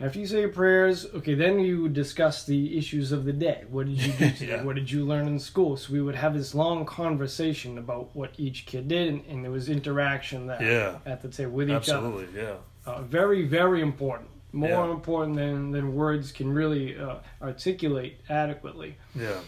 [0.00, 3.64] After you say your prayers, okay, then you discuss the issues of the day.
[3.70, 4.46] What did you do today?
[4.56, 4.62] Yeah.
[4.64, 5.76] What did you learn in school?
[5.76, 9.52] So we would have this long conversation about what each kid did, and, and there
[9.52, 12.06] was interaction that yeah, at the table with each other.
[12.08, 12.54] absolutely, yeah,
[12.88, 14.30] Uh, very, very important.
[14.52, 14.90] More Yeah.
[14.90, 18.96] important than, than words can really uh, articulate adequately.
[19.14, 19.40] yeah,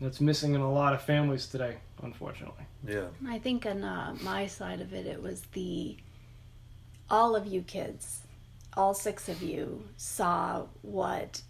[0.00, 2.64] That's missing in a lot of families today, unfortunately.
[2.86, 5.96] yeah, I think on uh, my side of it, it was the
[7.10, 8.20] all of you kids,
[8.76, 11.42] all six of you saw what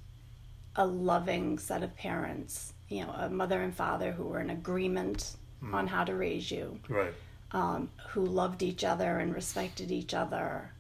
[0.77, 5.37] a loving set of parents, you know, a mother and father who were in agreement
[5.73, 7.13] on how to raise you, right,
[7.53, 10.71] um, who loved each other and respected each other.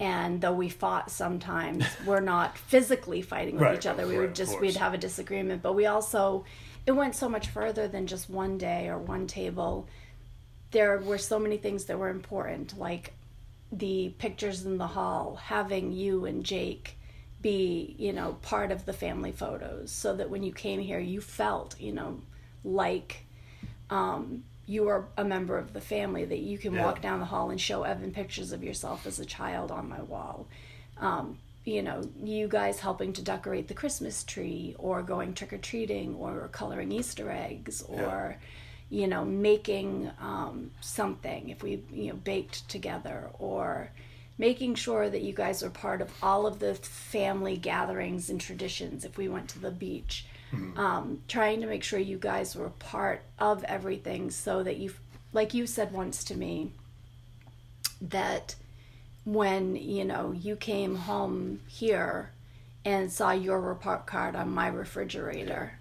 [0.00, 4.06] And though we fought sometimes, we're not physically fighting with Right, each other.
[4.06, 6.46] We right, would just we'd have a disagreement, but we also
[6.86, 9.86] it went so much further than just one day or one table.
[10.70, 13.12] There were so many things that were important, like
[13.70, 16.96] the pictures in the hall, having you and Jake
[17.42, 21.20] be, you know, part of the family photos, so that when you came here, you
[21.20, 22.20] felt, you know,
[22.64, 23.26] like
[23.90, 26.84] um, you are a member of the family, that you can Yeah.
[26.84, 30.00] walk down the hall and show Evan pictures of yourself as a child on my
[30.00, 30.46] wall.
[30.98, 35.58] Um, you know, you guys helping to decorate the Christmas tree, or going trick or
[35.58, 38.36] treating, or coloring Easter eggs, or
[38.90, 43.90] you know, making um, something if we you know baked together, or
[44.38, 49.04] making sure that you guys are part of all of the family gatherings and traditions
[49.04, 50.24] if we went to the beach
[50.76, 54.92] um, trying to make sure you guys were part of everything so that you
[55.32, 56.72] like you said once to me
[58.00, 58.54] that
[59.24, 62.30] when you know you came home here
[62.84, 65.72] and saw your report card on my refrigerator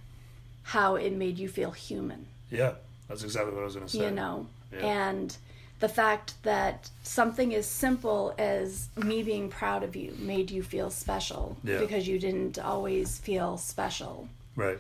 [0.64, 2.74] how it made you feel human yeah.
[3.08, 4.06] That's exactly what I was going to say.
[4.06, 4.86] you know Yeah.
[4.86, 5.36] and
[5.80, 10.90] the fact that something as simple as me being proud of you made you feel
[10.90, 11.80] special Yeah.
[11.80, 14.28] because you didn't always feel special
[14.60, 14.78] Right.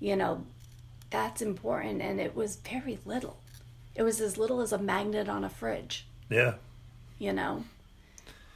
[0.00, 0.44] you know
[1.10, 3.36] that's important and it was very little
[3.94, 6.54] it was as little as a magnet on a fridge Yeah.
[7.18, 7.64] you know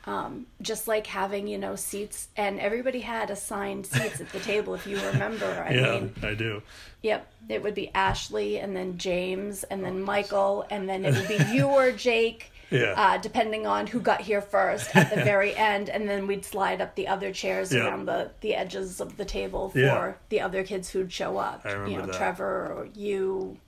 [0.04, 4.72] Um, just like having, you know, seats, and everybody had assigned seats at the table,
[4.74, 5.46] if you remember.
[5.68, 6.62] I yeah, mean, I do.
[7.02, 7.26] Yep.
[7.48, 11.40] It would be Ashley and then James and then Michael and then it would be
[11.52, 12.52] you or Jake.
[12.70, 12.94] Yeah.
[12.96, 16.80] Uh, depending on who got here first at the very end, and then we'd slide
[16.80, 17.86] up the other chairs Yeah.
[17.86, 20.12] around the, the edges of the table for Yeah.
[20.30, 21.62] the other kids who'd show up.
[21.64, 22.16] I remember you know, that.
[22.16, 23.58] Trevor or you,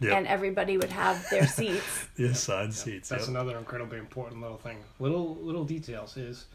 [0.00, 0.12] Yep.
[0.16, 2.06] and everybody would have their seats.
[2.16, 3.08] the assigned seats.
[3.08, 3.30] That's Yep.
[3.30, 4.78] another incredibly important little thing.
[5.00, 6.46] Little little details is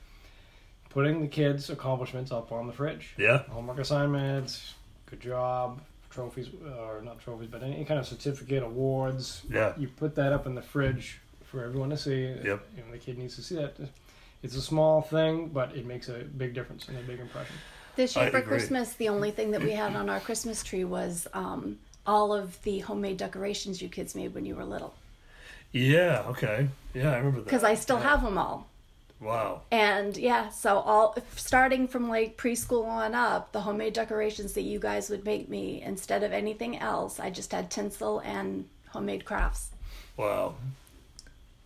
[0.89, 3.13] putting the kids' accomplishments up on the fridge.
[3.17, 3.39] Yeah.
[3.49, 4.75] Homework assignments,
[5.07, 9.41] good job, trophies or not trophies, but any kind of certificate, awards.
[9.49, 9.73] Yeah.
[9.77, 11.19] You put that up in the fridge
[11.53, 12.23] for everyone to see.
[12.25, 12.43] Yep.
[12.43, 13.75] You know, the kid needs to see that.
[14.41, 17.55] It's a small thing, but it makes a big difference and a big impression.
[17.95, 18.49] This I year for agree.
[18.57, 22.61] Christmas, the only thing that we had on our Christmas tree was um, all of
[22.63, 24.95] the homemade decorations you kids made when you were little.
[25.71, 26.23] Yeah.
[26.27, 26.67] Okay.
[26.95, 27.45] Yeah, I remember that.
[27.45, 28.09] Because I still Yeah.
[28.09, 28.67] have them all.
[29.21, 29.61] Wow.
[29.71, 34.79] And yeah, so all starting from like preschool on up, the homemade decorations that you
[34.79, 39.69] guys would make me instead of anything else, I just had tinsel and homemade crafts.
[40.17, 40.55] Wow.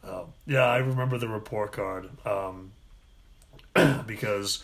[0.07, 2.71] Oh, yeah, I remember the report card um,
[4.07, 4.63] because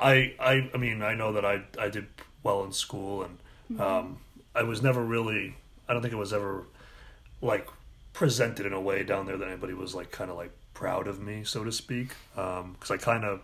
[0.00, 2.06] I, I, I mean, I know that I, I did
[2.42, 4.18] well in school, and um,
[4.54, 5.56] I was never really.
[5.88, 6.64] I don't think it was ever
[7.42, 7.68] like
[8.12, 11.20] presented in a way down there that anybody was like kind of like proud of
[11.20, 12.14] me, so to speak.
[12.34, 13.42] Because I kind of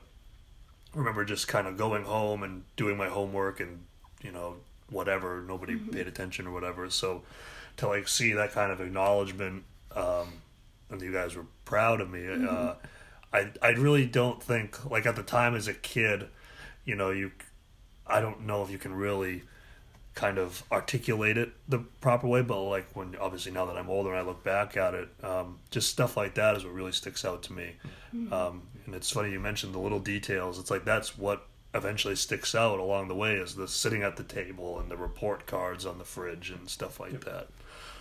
[0.95, 3.85] remember just kind of going home and doing my homework and
[4.23, 4.57] you know
[4.91, 7.23] whatever nobody paid attention or whatever so
[7.77, 9.65] to like see that kind of acknowledgement
[9.97, 10.29] um
[11.01, 12.75] and you guys were proud of me uh
[13.33, 16.27] i i really don't think like at the time as a kid
[16.85, 17.31] you know you
[18.07, 19.43] i don't know if you can really
[20.15, 24.11] kind of articulate it the proper way but like when obviously now that i'm older
[24.11, 27.25] and i look back at it um just stuff like that is what really sticks
[27.25, 27.73] out to me.
[28.31, 30.59] Um and it's funny you mentioned the little details.
[30.61, 34.23] It's like that's what eventually sticks out along the way is the sitting at the
[34.23, 37.49] table and the report cards on the fridge and stuff like that.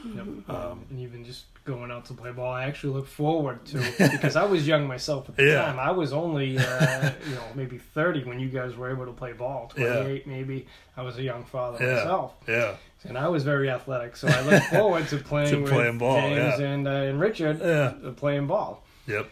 [0.05, 0.27] Yep.
[0.27, 3.77] Um, Um, and even just going out to play ball, I actually look forward to
[4.11, 5.65] because I was young myself at the Yeah.
[5.65, 5.79] time.
[5.79, 9.33] I was only uh, you know maybe thirty when you guys were able to play
[9.33, 9.71] ball.
[9.77, 9.93] Yeah.
[9.95, 10.67] Twenty eight maybe.
[10.97, 11.95] I was a young father Yeah.
[11.95, 14.15] myself, yeah and I was very athletic.
[14.15, 16.65] So I look forward to playing To with playing ball, James yeah.
[16.67, 17.93] and uh, and Richard Yeah.
[18.07, 18.83] uh, playing ball.
[19.07, 19.29] yep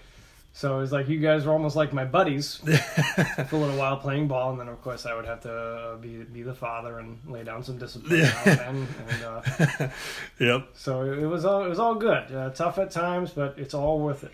[0.54, 3.98] So it was like you guys were almost like my buddies for a little while
[3.98, 7.00] playing ball, and then of course I would have to uh, be be the father
[7.00, 8.20] and lay down some discipline.
[8.20, 8.70] Yeah.
[8.70, 9.88] and and, uh,
[10.40, 12.32] yep so it was all it was all good.
[12.36, 14.32] Uh, tough at times, but it's all worth it.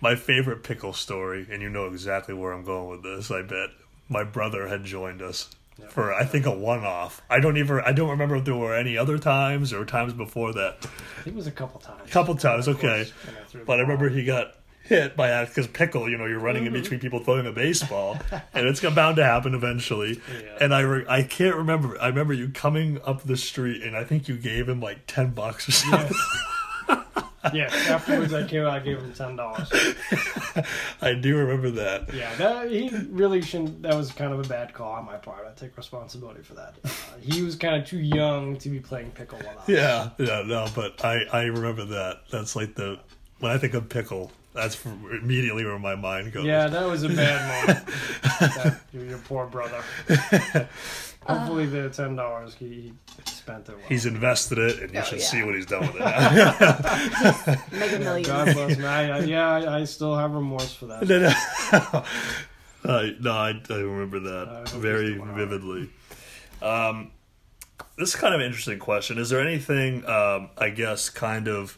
[0.00, 3.30] my favorite pickle story, and you know exactly where I'm going with this.
[3.30, 3.70] I bet
[4.08, 5.50] my brother had joined us
[5.80, 5.88] Yeah.
[5.88, 7.20] for I think a one-off.
[7.28, 10.52] I don't even I don't remember if there were any other times or times before
[10.52, 10.76] that.
[10.80, 12.08] I think it was a couple times.
[12.08, 13.10] A Couple times, course, okay.
[13.26, 14.54] when I threw the But I remember he got
[14.86, 16.08] hit by that because pickle.
[16.08, 18.18] You know, you're running in between people throwing a baseball,
[18.54, 20.20] and it's bound to happen eventually.
[20.28, 20.58] Yeah.
[20.60, 22.00] And I re- I can't remember.
[22.00, 25.30] I remember you coming up the street, and I think you gave him like ten
[25.30, 26.16] bucks or something.
[27.52, 27.68] yeah.
[27.88, 28.66] Afterwards, I came.
[28.66, 29.70] I gave him ten dollars.
[31.02, 32.12] I do remember that.
[32.14, 33.82] Yeah, that, he really shouldn't.
[33.82, 35.46] That was kind of a bad call on my part.
[35.46, 36.74] I take responsibility for that.
[36.84, 36.88] Uh,
[37.20, 39.38] he was kind of too young to be playing pickle.
[39.66, 42.22] Yeah, yeah, no, but I I remember that.
[42.30, 42.98] That's like the
[43.40, 46.44] when I think of pickle, that's immediately where my mind goes.
[46.44, 47.86] Yeah, that was a bad moment.
[48.40, 49.82] that, your, your poor brother.
[51.26, 52.92] Hopefully, the ten dollars he, he
[53.26, 53.84] spent it well.
[53.88, 55.24] He's invested it, and you Oh, should yeah.
[55.24, 56.00] see what he's done with it.
[57.72, 58.26] Mega millions.
[58.28, 58.84] God bless me.
[58.86, 61.08] I, I, yeah, I, I still have remorse for that.
[61.08, 62.04] no, no.
[62.84, 65.36] Uh, no, I, I remember that hope very he's doing all right.
[65.48, 65.90] vividly.
[66.62, 67.10] Um,
[67.98, 69.18] this is kind of an interesting question.
[69.18, 71.76] Is there anything, um, I guess, kind of,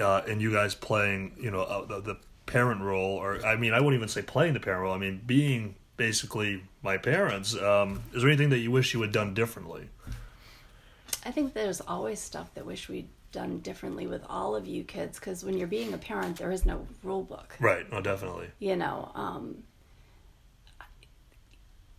[0.00, 3.72] uh, in you guys playing, you know, uh, the, the parent role, or I mean,
[3.72, 4.94] I wouldn't even say playing the parent role.
[4.94, 7.54] I mean, being basically my parents.
[7.54, 9.88] Um, is there anything that you wish you had done differently?
[11.24, 15.18] I think there's always stuff that wish we'd done differently with all of you kids
[15.18, 17.54] because when you're being a parent, there is no rule book.
[17.60, 17.90] Right.
[17.92, 18.48] No, definitely.
[18.58, 19.62] You know, um,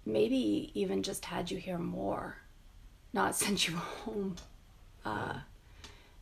[0.05, 2.37] maybe even just had you here more,
[3.13, 4.35] not sent you home.
[5.05, 5.35] Uh,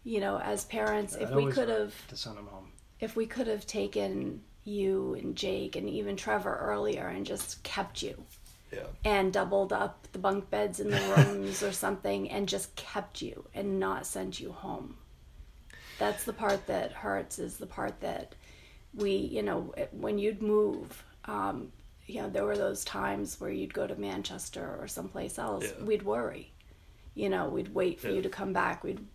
[0.04, 2.72] you know, as parents, if we could have to send him home.
[3.00, 8.02] if we could have taken you and Jake and even Trevor earlier and just kept
[8.04, 8.24] you
[8.72, 8.86] Yeah.
[9.04, 13.46] and doubled up the bunk beds in the rooms or something and just kept you
[13.54, 14.98] and not sent you home.
[15.98, 18.36] That's the part that hurts is the part that
[18.94, 21.72] we, you know, when you'd move, um,
[22.06, 25.84] you know, there were those times where you'd go to Manchester or someplace else, Yeah.
[25.86, 26.52] we'd worry.
[27.16, 28.16] You know, we'd wait for Yeah.
[28.16, 28.84] you to come back.
[28.84, 29.06] We'd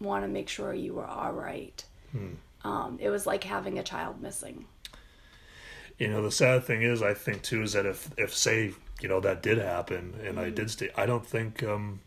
[0.00, 1.84] want to make sure you were all right.
[2.12, 2.34] Hmm.
[2.64, 4.66] Um, it was like having a child missing.
[5.98, 9.08] you know, the sad thing is, I think too, is that if if say you
[9.08, 12.00] know that did happen and I did stay, I don't think um,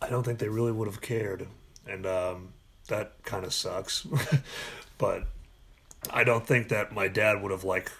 [0.00, 1.46] I don't think they really would have cared,
[1.86, 2.52] and um,
[2.88, 4.06] that kind of sucks.
[4.98, 5.24] but
[6.10, 7.90] I don't think that my dad would have like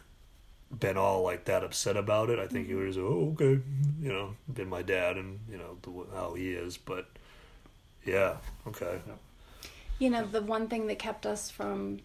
[0.79, 2.39] been all like that upset about it.
[2.39, 3.61] I think he would have said, "Oh, okay,"
[4.01, 6.77] you know, been my dad and you know the, how he is.
[6.77, 7.07] But
[8.05, 8.37] yeah,
[8.67, 9.01] okay,
[9.99, 12.01] You know, the one thing that kept us from,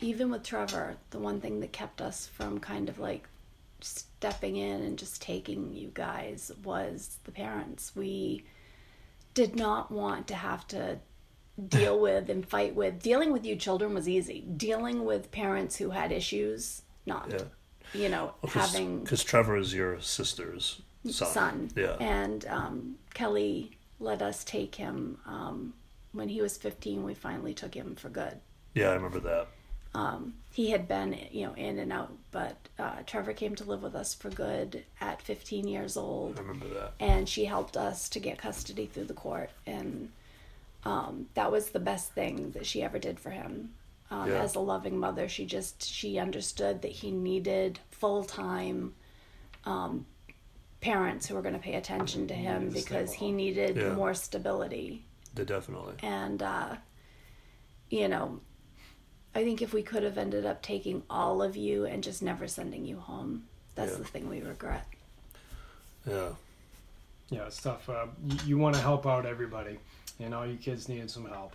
[0.00, 3.28] even with Trevor, the one thing that kept us from kind of like
[3.80, 7.92] stepping in and just taking you guys was the parents.
[7.96, 8.44] We
[9.34, 10.98] did not want to have to
[11.68, 13.02] deal with and fight with.
[13.02, 14.42] Dealing with you children was easy.
[14.56, 17.30] Dealing with parents who had issues, not.
[17.30, 17.44] yeah.
[17.94, 21.28] You know, having because Trevor is your sister's son.
[21.28, 21.70] son.
[21.76, 21.96] Yeah.
[22.00, 25.72] And um, Kelly let us take him um,
[26.12, 27.04] when he was 15.
[27.04, 28.38] We finally took him for good.
[28.74, 29.48] Yeah, I remember that.
[29.94, 33.82] Um, he had been, you know, in and out, but uh, Trevor came to live
[33.82, 36.92] with us for good at 15 years old, I remember that.
[36.98, 40.10] and she helped us to get custody through the court, and
[40.84, 43.74] um, that was the best thing that she ever did for him.
[44.10, 44.42] Um, Yeah.
[44.42, 48.94] As a loving mother, she just she understood that he needed full time
[49.66, 50.06] um,
[50.86, 53.94] parents who were going to pay attention to him needed because stable he needed Yeah.
[53.94, 55.94] more stability They definitely.
[56.02, 56.76] and uh,
[57.88, 58.40] you know
[59.34, 62.46] i think if we could have ended up taking all of you and just never
[62.48, 63.44] sending you home
[63.76, 63.98] that's Yeah.
[63.98, 64.86] the thing we regret
[66.06, 66.30] Yeah.
[67.30, 67.88] Yeah, it's tough.
[67.88, 69.78] Uh, you you want to help out everybody,
[70.20, 71.54] and all you kids needed some help.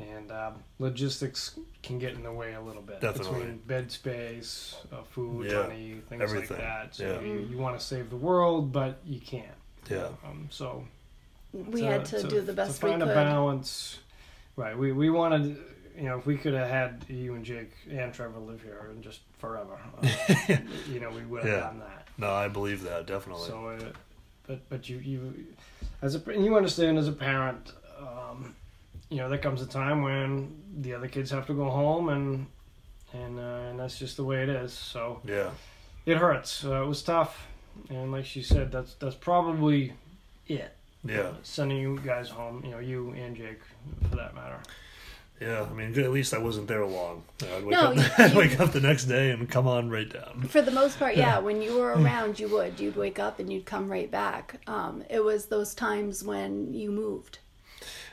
[0.00, 3.38] And um, logistics can get in the way a little bit Definitely.
[3.40, 6.56] between bed space, uh, food, Yeah, money, things everything.
[6.58, 6.94] like that.
[6.94, 7.20] So Yeah.
[7.20, 9.46] you, you want to save the world, but you can't.
[9.90, 10.08] Yeah.
[10.24, 10.84] Um, so
[11.52, 13.98] we had to, do the best to we find could a balance.
[14.56, 14.76] Right.
[14.76, 15.56] We we wanted,
[15.96, 19.02] you know, if we could have had you and Jake and Trevor live here and
[19.02, 20.56] just forever, uh,
[20.88, 21.60] you know, we would have Yeah.
[21.60, 22.08] done that.
[22.18, 23.48] No, I believe that definitely.
[23.48, 23.92] So, uh,
[24.46, 25.46] but but you you
[26.02, 28.54] as a and you understand as a parent, um,
[29.10, 32.46] you know, there comes a time when the other kids have to go home and
[33.12, 34.72] and uh, and that's just the way it is.
[34.72, 35.50] So yeah.
[36.06, 36.64] it hurts.
[36.64, 37.46] Uh, it was tough,
[37.88, 39.92] and like she said, that's that's probably
[40.46, 40.74] it.
[41.04, 41.32] Yeah.
[41.42, 43.60] Sending you guys home, you know, you and Jake,
[44.08, 44.58] for that matter.
[45.40, 45.66] Yeah.
[45.68, 47.22] I mean, at least I wasn't there long.
[47.42, 50.12] I'd wake, No, up, you- I'd wake up the next day and come on right
[50.12, 50.42] down.
[50.48, 53.50] for the most part yeah when you were around you would you'd wake up and
[53.50, 57.38] you'd come right back um, it was those times when you moved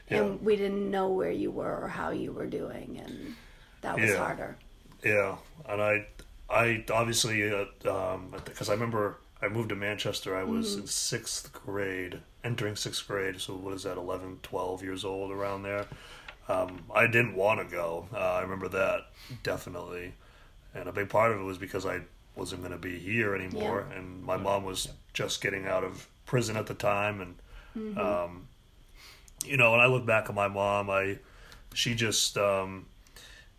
[0.10, 0.22] Yeah.
[0.24, 3.36] and we didn't know where you were or how you were doing and
[3.82, 4.18] that was Yeah.
[4.18, 4.58] harder
[5.04, 5.36] Yeah.
[5.68, 6.08] And I,
[6.50, 10.36] I obviously, uh, um, because I remember I moved to Manchester.
[10.36, 10.82] I was Mm-hmm.
[10.82, 13.40] in sixth grade, entering sixth grade.
[13.42, 15.86] So what is that, 11, 12 years old around there.
[16.50, 18.08] Um, I didn't want to go.
[18.14, 19.02] Uh, I remember that
[19.44, 20.14] definitely,
[20.74, 22.00] and a big part of it was because I
[22.38, 26.56] wasn't going to be here anymore, and my mom was just getting out of prison
[26.56, 27.36] at the time, and
[27.78, 28.00] Mm-hmm.
[28.00, 28.48] um,
[29.48, 31.20] you know, when I look back at my mom, I
[31.74, 32.86] she just um,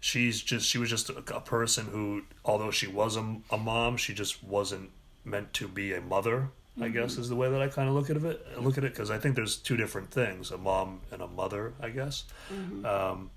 [0.01, 3.97] she's just she was just a, a person who, although she was a, a mom,
[3.97, 4.91] she just wasn't
[5.25, 6.49] meant to be a mother.
[6.81, 8.61] I guess is the way that I kind of look at it.
[8.61, 11.73] Look at it because I think there's two different things: a mom and a mother.
[11.81, 12.23] I guess.
[12.85, 13.31] Um,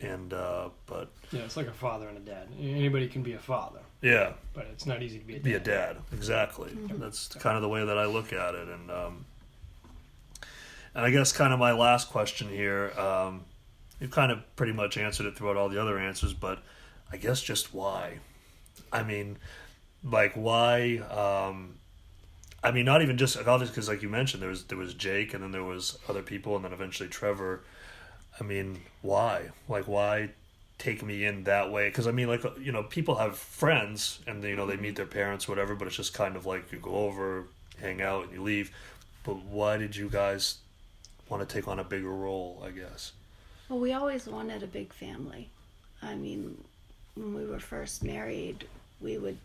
[0.00, 2.46] and uh, but Yeah, it's like a father and a dad.
[2.60, 5.42] Anybody can be a father, yeah, but it's not easy to be a dad.
[5.44, 8.90] be a dad exactly that's kind of the way that i look at it and
[8.90, 9.24] um
[10.96, 13.44] and i guess kind of my last question here um
[14.00, 16.58] you've kind of pretty much answered it throughout all the other answers but
[17.12, 18.18] i guess just why?
[18.92, 19.38] I mean
[20.02, 21.74] like why um
[22.64, 25.34] i mean not even just obviously because like you mentioned there was there was jake
[25.34, 27.62] and then there was other people and then eventually trevor.
[28.38, 29.50] I mean why?
[29.68, 30.30] Like why
[30.78, 31.88] take me in that way?
[31.88, 35.06] Because i mean like you know people have friends and you know they meet their
[35.06, 37.44] parents whatever but it's just kind of like you go over
[37.80, 38.70] hang out and you leave.
[39.24, 40.58] But why did you guys
[41.28, 43.12] want to take on a bigger role i guess
[43.68, 45.48] Well, we always wanted a big family.
[46.02, 46.62] I mean,
[47.16, 48.68] when we were first married,
[49.00, 49.38] we would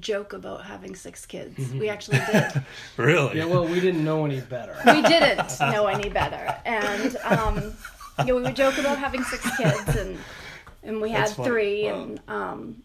[0.00, 1.58] joke about having six kids.
[1.74, 2.62] We actually did.
[2.96, 4.74] really Yeah, well, we didn't know any better.
[4.86, 7.56] we didn't know any better, and um,
[8.20, 10.16] you know, we would joke about having six kids, and
[10.82, 11.48] and we had funny.
[11.48, 11.94] three, Wow.
[12.02, 12.82] and um,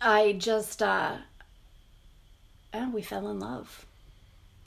[0.00, 1.16] I just uh,
[2.72, 3.86] and we fell in love.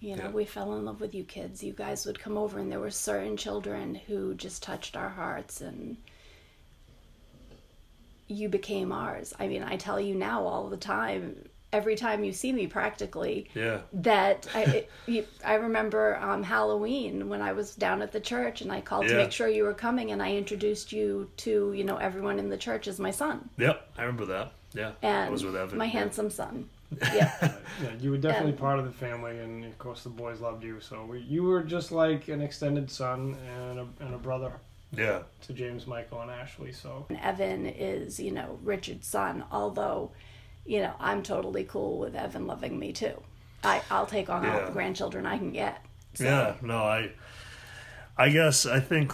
[0.01, 0.31] You know, Yeah.
[0.31, 1.63] we fell in love with you kids.
[1.63, 5.61] You guys would come over, and there were certain children who just touched our hearts,
[5.61, 5.95] and
[8.27, 9.33] you became ours.
[9.39, 13.49] I mean, I tell you now all the time, every time you see me practically
[13.53, 13.81] Yeah.
[13.93, 18.71] that I, it, I remember um, Halloween when I was down at the church and
[18.71, 21.95] I called to make sure you were coming and I introduced you to you know
[21.97, 23.89] everyone in the church as my son Yep.
[23.97, 24.51] I remember that.
[24.73, 24.91] Yeah.
[25.01, 25.77] and I was with Evan.
[25.77, 25.91] my yeah.
[25.91, 26.69] handsome son.
[26.99, 27.31] Yeah,
[27.81, 30.63] Yeah, you were definitely And- part of the family, and of course the boys loved
[30.63, 30.79] you.
[30.81, 34.51] So we, you were just like an extended son and a, and a brother
[34.95, 35.21] Yeah.
[35.47, 36.71] to James, Michael, and Ashley.
[36.73, 39.43] So and Evan is you know Richard's son.
[39.51, 40.11] Although,
[40.65, 43.21] you know I'm totally cool with Evan loving me too.
[43.63, 45.85] I I'll take on all the grandchildren I can get.
[46.15, 47.11] So, Yeah, no, I,
[48.17, 49.13] I guess I think,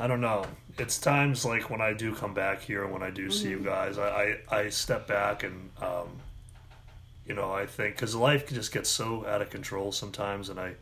[0.00, 0.46] I don't know.
[0.78, 3.60] It's times like when I do come back here and when I do see you
[3.60, 6.08] guys, I, I, I step back and, um,
[7.26, 10.74] you know, I think because life just gets so out of control sometimes, and I,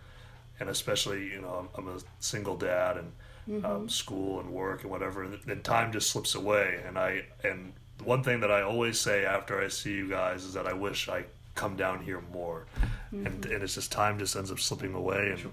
[0.58, 4.90] and especially you know I'm, I'm a single dad and um, school and work and
[4.90, 7.72] whatever, and then time just slips away, and I and
[8.04, 11.08] one thing that I always say after I see you guys is that I wish
[11.08, 11.24] I
[11.54, 12.66] come down here more,
[13.12, 15.52] and and it's just time just ends up slipping away, and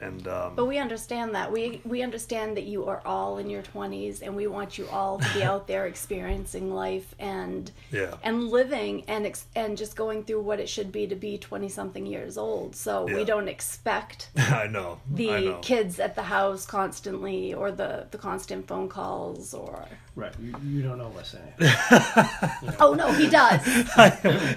[0.00, 1.52] and um, But we understand that.
[1.52, 5.18] We we understand that you are all in your 20s and we want you all
[5.18, 10.24] to be out there experiencing life and yeah, and living and ex- and just going
[10.24, 12.74] through what it should be to be 20 something years old.
[12.76, 13.16] So Yeah.
[13.16, 15.58] we don't expect I know, I the know.
[15.62, 19.84] kids at the house constantly or the the constant phone calls or
[20.16, 21.70] right, you, you don't know us any.
[22.80, 23.64] Oh no, he does.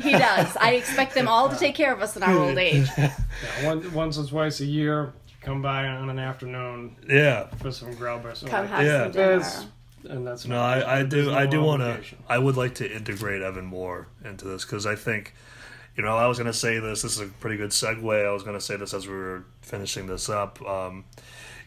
[0.02, 0.56] he does.
[0.58, 2.88] I expect them all to take care of us in our old age.
[2.98, 3.14] Yeah,
[3.64, 5.14] one, once or twice a year,
[5.44, 9.04] come by on an afternoon Yeah, for some grub so Come have Yeah.
[9.04, 9.28] some dinner.
[9.28, 9.66] There's-
[10.10, 11.28] and that's No, I, I do.
[11.28, 12.16] no I do want to.
[12.28, 15.34] I would like to integrate Evan more into this because I think,
[15.96, 17.04] you know, I was going to say this.
[17.04, 18.26] This is a pretty good segue.
[18.26, 20.62] I was going to say this as we were finishing this up.
[20.68, 21.06] Um,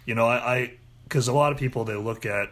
[0.05, 0.74] you know, I
[1.05, 2.51] because a lot of people they look at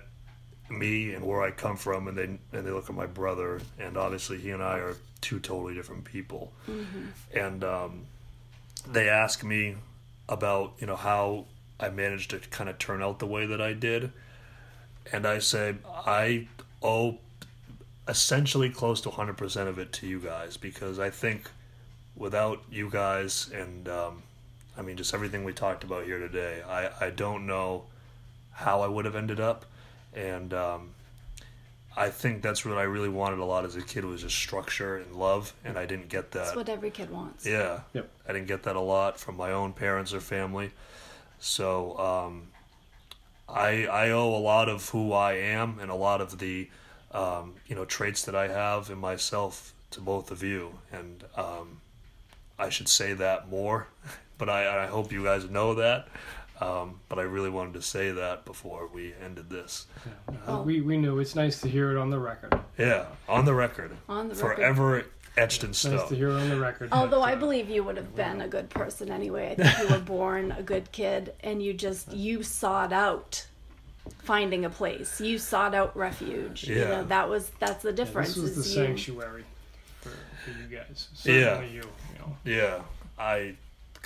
[0.71, 3.99] me and where I come from, and they and they look at my brother, and
[3.99, 6.53] obviously he and I are two totally different people,
[7.35, 8.07] and um,
[8.91, 9.77] they ask me
[10.29, 11.47] about you know how
[11.79, 14.13] I managed to kind of turn out the way that I did.
[15.13, 16.49] And I say I
[16.83, 17.19] owe
[18.09, 21.51] essentially close to 100% of it to you guys because I think
[22.17, 24.23] without you guys and um,
[24.77, 27.85] I mean just everything we talked about here today, I, I don't know
[28.53, 29.67] how I would have ended up.
[30.15, 30.94] And um,
[31.97, 34.97] I think that's what I really wanted a lot as a kid was just structure
[34.97, 36.45] and love and I didn't get that.
[36.45, 37.47] That's what every kid wants.
[37.47, 37.81] Yeah.
[37.93, 38.11] Yep.
[38.29, 40.73] I didn't get that a lot from my own parents or family.
[41.39, 42.49] So um,
[43.49, 46.69] I I owe a lot of who I am and a lot of the
[47.13, 51.81] um, you know traits that I have in myself to both of you, and um,
[52.59, 53.89] I should say that more.
[54.37, 56.09] But I, I hope you guys know that.
[56.61, 59.87] Um, but I really wanted to say that before we ended this.
[60.47, 62.59] Uh, we, we knew it's nice to hear it on the record.
[62.79, 64.57] Yeah, on the record, On the record.
[64.57, 65.05] forever
[65.37, 65.97] etched in stone.
[65.97, 66.91] Nice to hear it on the record.
[66.93, 69.57] Although that, I uh, believe you would have been a good person anyway.
[69.59, 73.47] I think you were born a good kid and you just you sought out
[74.19, 75.21] finding a place.
[75.21, 76.69] You sought out refuge.
[76.69, 76.85] You Yeah.
[76.89, 78.35] know, that was that's the yeah, difference.
[78.35, 79.45] this was the you, sanctuary
[80.01, 81.09] for, for you guys.
[81.15, 81.63] Certainly Yeah.
[81.63, 81.89] you.
[82.13, 82.37] You know.
[82.45, 82.83] Yeah,
[83.19, 83.57] I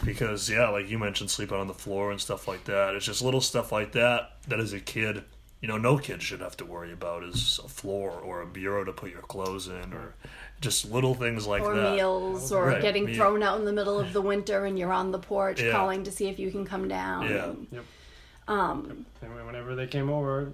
[0.04, 2.94] because yeah, like you mentioned, sleeping on the floor and stuff like that.
[2.94, 5.24] It's just little stuff like that that as a kid,
[5.60, 8.84] you know, no kid should have to worry about is a floor or a bureau
[8.84, 10.14] to put your clothes in, or
[10.60, 11.92] just little things like or that.
[11.94, 13.14] meals or Right, getting meal.
[13.16, 15.72] thrown out in the middle of the winter and you're on the porch Yeah.
[15.72, 17.28] calling to see if you can come down.
[17.28, 17.44] Yeah.
[17.44, 17.84] And, Yep.
[18.48, 20.52] um And whenever they came over,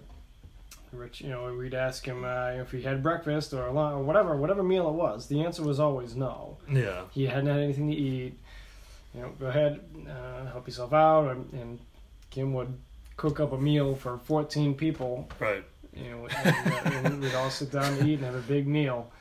[0.93, 4.37] Rich, you know, we'd ask him uh, if he had breakfast or lunch or whatever,
[4.37, 5.27] whatever meal it was.
[5.27, 6.57] The answer was always no.
[6.71, 8.39] Yeah, He hadn't had anything to eat.
[9.15, 11.79] You know, go ahead, uh, help yourself out, and, and
[12.31, 12.73] Kim would
[13.17, 15.29] cook up a meal for 14 people.
[15.39, 15.65] right.
[15.97, 19.13] You know, and, and we'd all sit down to eat and have a big meal.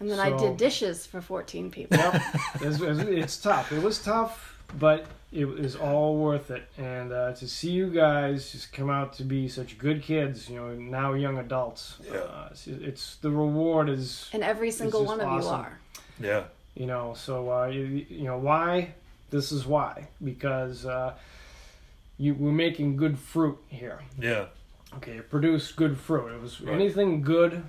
[0.00, 1.96] and then I did dishes for 14 people.
[1.96, 2.22] Yep,
[2.60, 3.72] it's, it's, it's tough.
[3.72, 6.68] It was tough, but it was all worth it.
[6.76, 10.56] And uh, to see you guys just come out to be such good kids, you
[10.56, 12.18] know, now young adults, Yeah.
[12.18, 15.78] uh, it's, it's the reward is, And every single one of you are.
[16.20, 16.42] Yeah,
[16.74, 17.14] you know.
[17.16, 18.92] So uh, you, you know why?
[19.30, 21.14] This is why because uh,
[22.16, 24.00] you we're making good fruit here.
[24.18, 24.46] yeah,
[24.96, 26.34] Okay, it produced good fruit.
[26.34, 26.74] It was Right.
[26.74, 27.62] anything good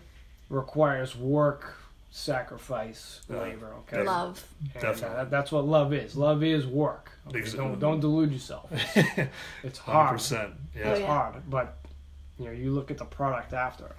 [0.49, 1.75] requires work,
[2.11, 3.41] sacrifice, Yeah.
[3.41, 3.73] labor.
[3.81, 4.43] Okay, Love.
[4.61, 5.15] And, uh, Definitely.
[5.17, 6.15] that- that's what love is.
[6.15, 7.11] Love is work.
[7.27, 7.41] Okay?
[7.41, 8.71] Exa- Don't don't delude yourself.
[8.95, 9.29] It's,
[9.63, 10.11] it's hundred hard.
[10.17, 10.53] percent.
[10.55, 11.07] Oh, Yeah, It's yeah.
[11.07, 11.77] hard, but
[12.39, 13.93] you know you look at the product after.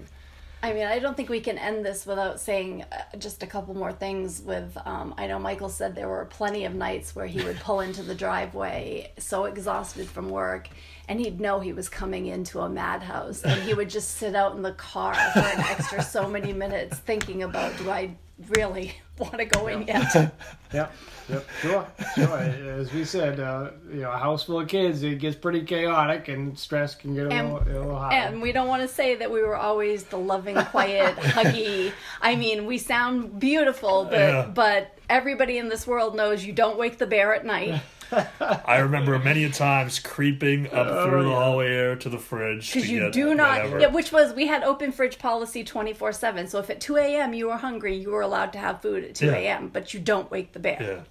[0.63, 3.75] I mean, I don't think we can end this without saying uh, just a couple
[3.75, 4.43] more things.
[4.43, 7.81] With, um, I know Michael said there were plenty of nights where he would pull
[7.81, 10.69] into the driveway so exhausted from work,
[11.09, 14.55] and he'd know he was coming into a madhouse, and he would just sit out
[14.55, 18.17] in the car for an extra so many minutes thinking about, do I
[18.51, 20.35] really want to go in yet.
[20.73, 20.93] Yep,
[21.29, 22.39] yep, sure, sure.
[22.39, 26.29] As we said, uh, you know, a house full of kids, it gets pretty chaotic,
[26.29, 28.15] and stress can get a, And- little, a little high.
[28.15, 31.93] And we don't want to say that we were always the loving, quiet, huggy.
[32.23, 34.47] I mean, we sound beautiful, but Yeah.
[34.55, 37.83] but everybody in this world knows you don't wake the bear at night
[38.41, 42.89] I remember many a times creeping up through the hallway area to the fridge because
[42.91, 43.59] you get do not.
[43.59, 43.81] whatever.
[43.81, 46.47] Yeah, which was we had open fridge policy twenty four seven.
[46.49, 47.35] So if at two a.m.
[47.35, 49.35] you were hungry, you were allowed to have food at two Yeah.
[49.37, 49.69] a.m.
[49.73, 51.05] But you don't wake the bear.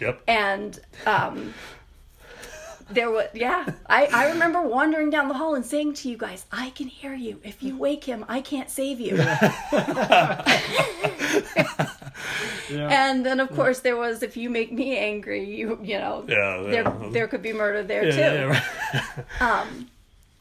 [0.00, 0.06] yeah.
[0.06, 0.22] Yep.
[0.28, 1.54] and um
[2.90, 6.46] there was yeah I, I remember wandering down the hall and saying to you guys
[6.52, 9.16] i can hear you if you wake him i can't save you
[12.70, 12.88] yeah.
[12.88, 16.60] and then of course there was if you make me angry you you know Yeah,
[16.62, 16.70] yeah.
[16.70, 17.08] there uh-huh.
[17.10, 19.04] there could be murder there too right.
[19.40, 19.88] Um,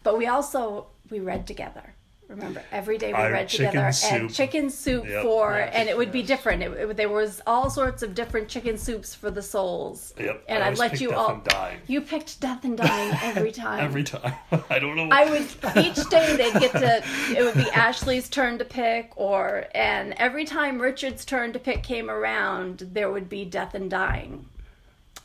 [0.04, 1.94] but we also we read together
[2.28, 4.12] remember every day we Our read together soup.
[4.12, 5.24] and chicken soup Yep.
[5.24, 8.50] for Yes, and it would be different it, it- there was all sorts of different
[8.50, 10.44] chicken soups for the souls Yep.
[10.50, 11.42] and I i'd let you all
[11.88, 14.34] you picked death and dying every time Every time.
[14.70, 15.08] I don't know.
[15.12, 15.48] I would
[15.86, 17.04] each day they'd get to
[17.38, 21.82] it would be Ashley's turn to pick or and every time Richard's turn to pick
[21.84, 24.46] came around there would be death and dying.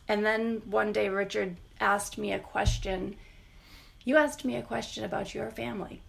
[0.08, 3.16] And then one day Richard asked me a question.
[4.04, 6.02] You asked me a question about your family.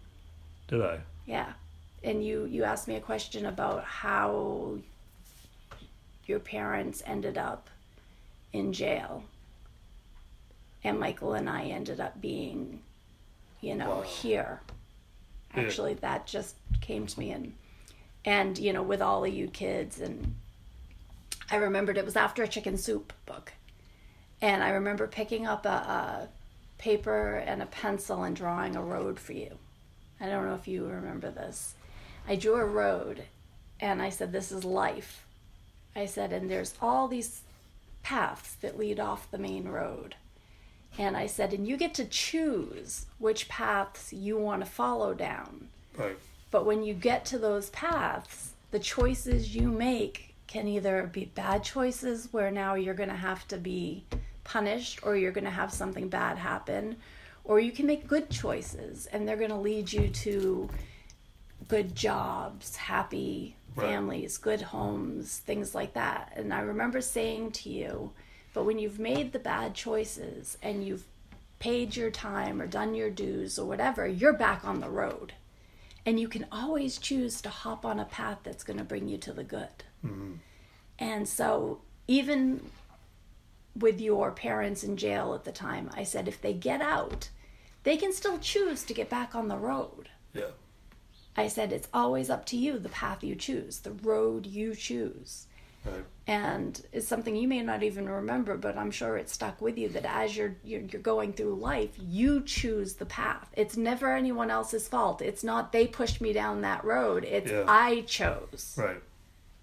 [0.67, 0.99] Did I?
[1.25, 1.53] Yeah.
[2.03, 4.77] And you you asked me a question about how
[6.25, 7.69] your parents ended up
[8.51, 9.23] in jail.
[10.83, 12.81] And Michael and I ended up being,
[13.61, 14.61] you know, here.
[15.55, 15.63] Yeah.
[15.63, 17.53] Actually, that just came to me and
[18.25, 20.35] and you know, with all of you kids and
[21.51, 23.53] I remembered it was after a chicken soup book.
[24.41, 26.27] And I remember picking up a, a
[26.77, 29.57] paper and a pencil and drawing a road for you.
[30.19, 31.75] I don't know if you remember this.
[32.27, 33.23] I drew a road
[33.79, 35.25] and I said, This is life.
[35.95, 37.41] I said, and there's all these
[38.01, 40.15] paths that lead off the main road.
[40.97, 45.69] And I said, and you get to choose which paths you want to follow down.
[45.97, 46.17] Right.
[46.51, 51.63] But when you get to those paths, the choices you make can either be bad
[51.63, 54.03] choices where now you're going to have to be
[54.43, 56.97] punished or you're going to have something bad happen,
[57.43, 60.69] or you can make good choices and they're going to lead you to
[61.67, 63.87] good jobs, happy Right.
[63.87, 66.33] families, good homes, things like that.
[66.35, 68.11] And I remember saying to you,
[68.53, 71.05] but when you've made the bad choices and you've
[71.57, 75.33] paid your time or done your dues or whatever, you're back on the road.
[76.05, 79.17] And you can always choose to hop on a path that's going to bring you
[79.19, 79.83] to the good.
[80.05, 80.33] Mm-hmm.
[80.99, 82.69] And so, even
[83.75, 87.29] with your parents in jail at the time, I said if they get out,
[87.83, 90.09] they can still choose to get back on the road.
[90.33, 90.51] Yeah.
[91.35, 95.47] I said it's always up to you the path you choose, the road you choose.
[95.85, 96.05] Right.
[96.27, 99.89] And it's something you may not even remember, but I'm sure it stuck with you
[99.89, 103.49] that as you're, you're you're going through life, you choose the path.
[103.57, 105.21] It's never anyone else's fault.
[105.21, 107.25] It's not they pushed me down that road.
[107.25, 107.65] It's Yeah.
[107.67, 109.01] I chose Right.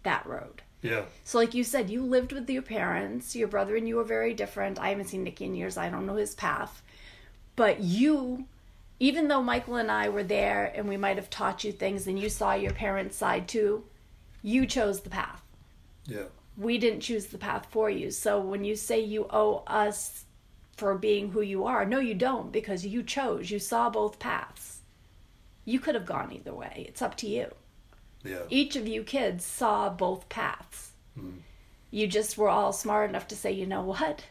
[0.03, 0.61] that road.
[0.83, 1.05] Yeah.
[1.25, 3.37] So, like you said, you lived with your parents.
[3.37, 4.79] Your brother and you were very different.
[4.79, 5.77] I haven't seen Nicky in years.
[5.77, 6.83] I don't know his path.
[7.55, 8.47] But you,
[8.99, 12.19] even though Michael and I were there and we might have taught you things and
[12.19, 13.85] you saw your parents' side too,
[14.43, 15.43] you chose the path.
[16.07, 16.25] Yeah.
[16.57, 18.11] We didn't choose the path for you.
[18.11, 20.25] So, when you say you owe us
[20.77, 23.51] for being who you are, no, you don't because you chose.
[23.51, 24.79] You saw both paths.
[25.67, 26.87] You could have gone either way.
[26.89, 27.53] It's up to you
[28.25, 28.41] Yeah.
[28.51, 30.93] each of you kids saw both paths.
[31.91, 34.25] You just were all smart enough to say, you know what?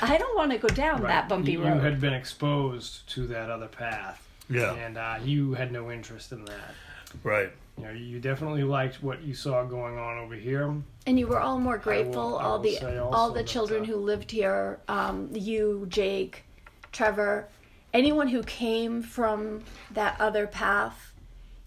[0.00, 1.74] I don't want to go down that bumpy you, road.
[1.74, 4.74] You had been exposed to that other path, Yeah.
[4.74, 6.74] and uh, you had no interest in that.
[7.22, 7.50] Right.
[7.76, 10.74] You know, you definitely liked what you saw going on over here.
[11.06, 12.38] and you were all more grateful.
[12.38, 16.44] I all the all also the that, children uh, who lived here, um, you, Jake,
[16.92, 17.48] Trevor,
[17.92, 21.12] anyone who came from that other path,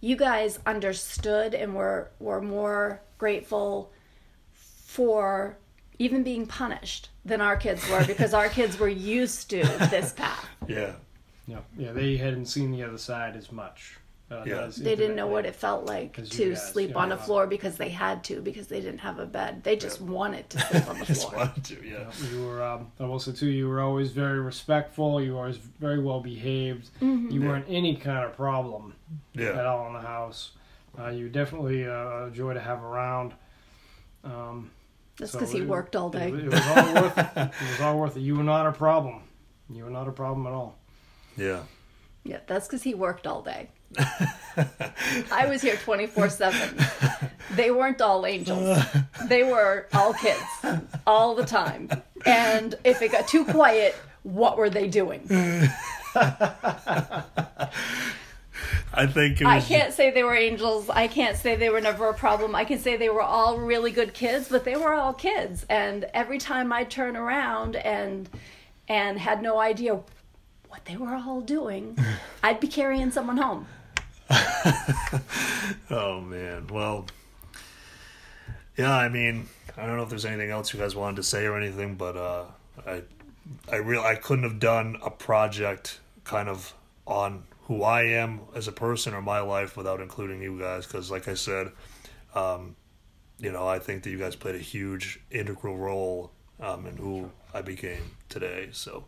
[0.01, 3.91] you guys understood and were were more grateful
[4.53, 5.57] for
[5.99, 10.47] even being punished than our kids were because our kids were used to this path.
[10.67, 10.93] Yeah.
[11.47, 13.97] Yeah, yeah, they hadn't seen the other side as much.
[14.29, 14.69] Uh, Yeah.
[14.77, 16.97] They didn't know what it felt like to guys, sleep yeah.
[16.97, 19.63] on a floor because they had to because they didn't have a bed.
[19.63, 21.37] They just wanted to sleep on the Just floor.
[21.45, 21.87] wanted to.
[21.87, 22.11] Yeah.
[22.31, 25.21] You were, um, I will say too, you were always very respectful.
[25.21, 26.89] You were always very well behaved.
[27.01, 27.31] Mm-hmm.
[27.31, 28.95] You weren't any kind of problem
[29.37, 30.51] at all in the house.
[30.99, 33.33] Uh, you were definitely uh, a joy to have around.
[34.25, 34.71] Um,
[35.17, 36.31] That's so because he worked all day.
[36.31, 37.27] was- it was all worth it.
[37.37, 38.21] It was all worth it.
[38.21, 39.21] You were not a problem.
[39.69, 40.77] You were not a problem at all.
[41.37, 41.61] Yeah.
[42.23, 43.69] Yeah, that's because he worked all day.
[45.31, 46.77] I was here 24 7.
[47.55, 48.83] they weren't all angels.
[49.27, 50.41] They were all kids,
[51.05, 51.89] all the time.
[52.25, 55.27] And if it got too quiet, what were they doing?
[58.93, 60.89] I think it I can't say they were angels.
[60.89, 62.55] I can't say they were never a problem.
[62.55, 65.65] I can say they were all really good kids, but they were all kids.
[65.69, 68.27] And every time I turn around and
[68.87, 69.99] and had no idea
[70.69, 71.97] what they were all doing,
[72.43, 73.67] I'd be carrying someone home.
[75.89, 76.67] Oh man.
[76.67, 77.07] Well.
[78.77, 81.45] Yeah, I mean, I don't know if there's anything else you guys wanted to say
[81.45, 82.45] or anything, but uh,
[82.85, 83.01] I,
[83.71, 86.73] I real I couldn't have done a project kind of
[87.07, 91.09] on who I am as a person or my life without including you guys, because
[91.09, 91.71] like I said,
[92.35, 92.75] um,
[93.39, 97.31] you know, I think that you guys played a huge integral role um, in who
[97.53, 98.69] I became today.
[98.71, 99.05] So,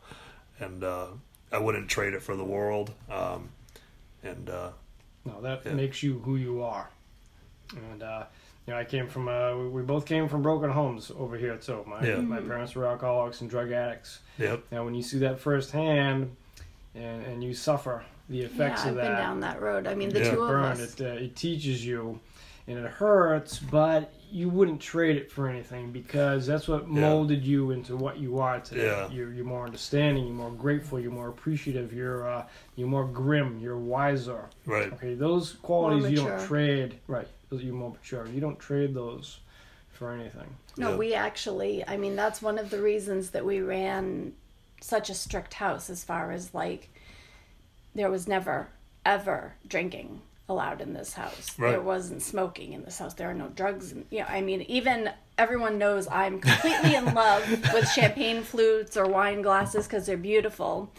[0.59, 1.07] and uh,
[1.51, 2.91] I wouldn't trade it for the world.
[3.09, 3.49] Um,
[4.24, 4.72] and uh,
[5.30, 5.73] No, that Yeah.
[5.73, 6.89] makes you who you are.
[7.91, 8.23] And uh,
[8.65, 11.57] you know, I came from uh, we, we both came from broken homes over here
[11.57, 11.84] too.
[11.88, 12.21] My Yeah.
[12.21, 14.19] my parents were alcoholics and drug addicts.
[14.38, 16.36] yep, Now, when you see that firsthand,
[16.95, 19.88] and and you suffer the effects yeah, of I've that, been down that road.
[19.88, 20.32] I mean, the Yeah.
[20.32, 20.99] two of burn, us.
[20.99, 22.19] it uh, it teaches you,
[22.70, 27.01] and it hurts, but you wouldn't trade it for anything because that's what Yeah.
[27.01, 28.86] molded you into what you are today.
[28.86, 29.09] Yeah.
[29.09, 32.45] You're, you're more understanding, you're more grateful, you're more appreciative, you're uh,
[32.76, 34.45] you're more grim, you're wiser.
[34.67, 36.99] right, Okay, those qualities you don't trade.
[37.07, 38.28] Right, you're more mature.
[38.28, 39.39] You don't trade those
[39.91, 40.55] for anything.
[40.78, 40.95] No, Yeah.
[40.97, 44.34] we actually, I mean, that's one of the reasons that we ran
[44.80, 46.89] such a strict house as far as like,
[47.95, 48.67] there was never,
[49.05, 51.58] ever drinking allowed in this house.
[51.58, 51.72] Right.
[51.72, 53.14] There wasn't smoking in this house.
[53.14, 53.91] There are no drugs.
[53.91, 58.97] And, you know, I mean, even everyone knows I'm completely in love with champagne flutes
[58.97, 60.91] or wine glasses because they're beautiful.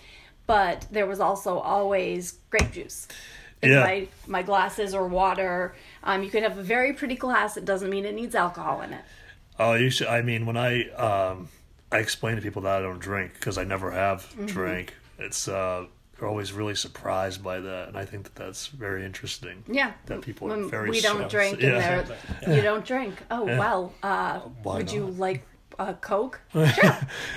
[0.47, 3.07] But there was also always grape juice
[3.63, 3.81] in Yeah.
[3.85, 5.75] my, my glasses or water.
[6.03, 7.57] Um, you could have a very pretty glass.
[7.57, 9.03] It doesn't mean it needs alcohol in it.
[9.59, 10.07] Oh, you should.
[10.09, 11.49] I mean, when I um,
[11.93, 14.47] I explain to people that I don't drink because I never have Mm-hmm.
[14.47, 14.95] drank.
[15.19, 15.85] It's uh,
[16.21, 19.65] they're always really surprised by that, and I think that that's very interesting.
[19.67, 19.93] Yeah.
[20.07, 21.31] That people are very we don't shocked.
[21.31, 22.01] drink Yeah.
[22.01, 22.13] and
[22.47, 23.15] they're you don't drink.
[23.31, 23.59] Oh Yeah.
[23.59, 23.93] well.
[24.03, 25.47] Uh, Why would you like
[25.79, 26.41] a Coke?
[26.53, 26.65] Sure.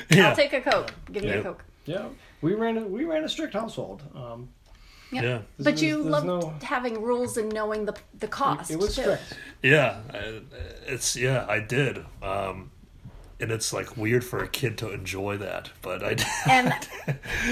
[0.09, 0.29] Yeah.
[0.29, 0.93] I'll take a Coke.
[1.11, 1.35] Give me Yeah.
[1.35, 1.63] a Coke.
[1.85, 2.05] Yeah,
[2.41, 4.03] we ran a, we ran a strict household.
[4.15, 4.49] Um,
[5.11, 5.21] Yeah.
[5.21, 5.37] Yeah.
[5.57, 8.69] But There's- you there's love no- having rules and knowing the the cost.
[8.69, 9.01] it was too.
[9.03, 9.23] strict.
[9.61, 10.41] Yeah, I-
[10.87, 12.03] it's yeah, I did.
[12.21, 12.71] Um,
[13.43, 16.27] and it's like weird for a kid to enjoy that, but I did.
[16.49, 16.73] And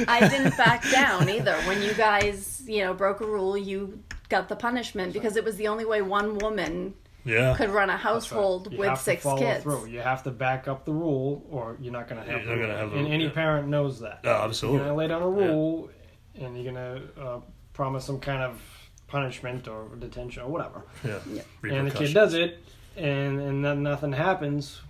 [0.07, 1.53] I didn't back down either.
[1.63, 5.57] When you guys, you know, broke a rule, you got the punishment because it was
[5.57, 6.93] the only way one woman
[7.25, 8.13] yeah, could run a That's right.
[8.13, 9.63] household You with have to six follow kids.
[9.63, 9.87] Through.
[9.87, 12.45] You have to back up the rule, or you're not going to have.
[12.45, 13.31] You're not gonna have the- And any yeah.
[13.31, 14.21] parent knows that.
[14.23, 14.77] Oh, absolutely.
[14.79, 15.89] You're going to lay down a rule,
[16.35, 17.39] and you're going to uh,
[17.73, 18.59] promise some kind of
[19.07, 20.83] punishment or detention or whatever.
[21.05, 21.19] yeah.
[21.29, 21.41] Yeah.
[21.75, 22.63] And the kid does it,
[22.95, 24.81] and and then nothing happens.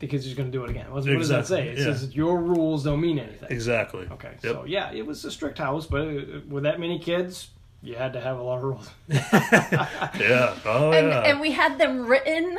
[0.00, 0.90] The kid's just going to do it again.
[0.90, 1.68] What, what does that say?
[1.68, 1.84] It yeah.
[1.84, 3.48] says your rules don't mean anything.
[3.50, 4.08] Exactly.
[4.10, 4.52] Okay, Yep.
[4.52, 7.50] so yeah, it was a strict house, but uh, with that many kids,
[7.82, 8.90] you had to have a lot of rules.
[9.08, 10.54] Yeah.
[10.64, 11.20] Oh and, yeah.
[11.20, 12.58] and we had them written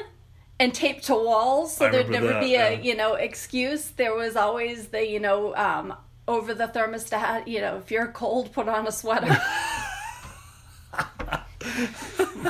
[0.61, 2.81] and taped to walls so I there'd never that, be a yeah.
[2.81, 5.93] you know excuse there was always the you know um,
[6.27, 9.31] over the thermostat you know if you're cold put on a sweater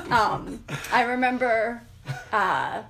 [0.09, 0.61] um,
[0.91, 1.81] i remember
[2.33, 2.83] uh,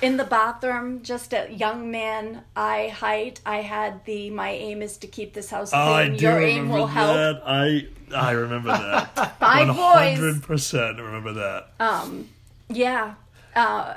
[0.00, 4.96] in the bathroom just a young man eye height i had the my aim is
[4.96, 7.42] to keep this house clean Oh, I do your aim will help.
[7.44, 9.38] I I remember that.
[9.38, 9.76] Five boys.
[10.18, 11.68] hundred percent remember that.
[11.80, 12.28] um
[12.70, 13.14] yeah
[13.56, 13.94] uh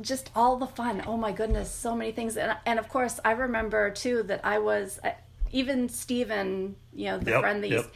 [0.00, 3.32] just all the fun oh my goodness so many things and, and of course i
[3.32, 5.10] remember too that i was uh,
[5.52, 7.86] even Steven, you know the Yep, friend that yep.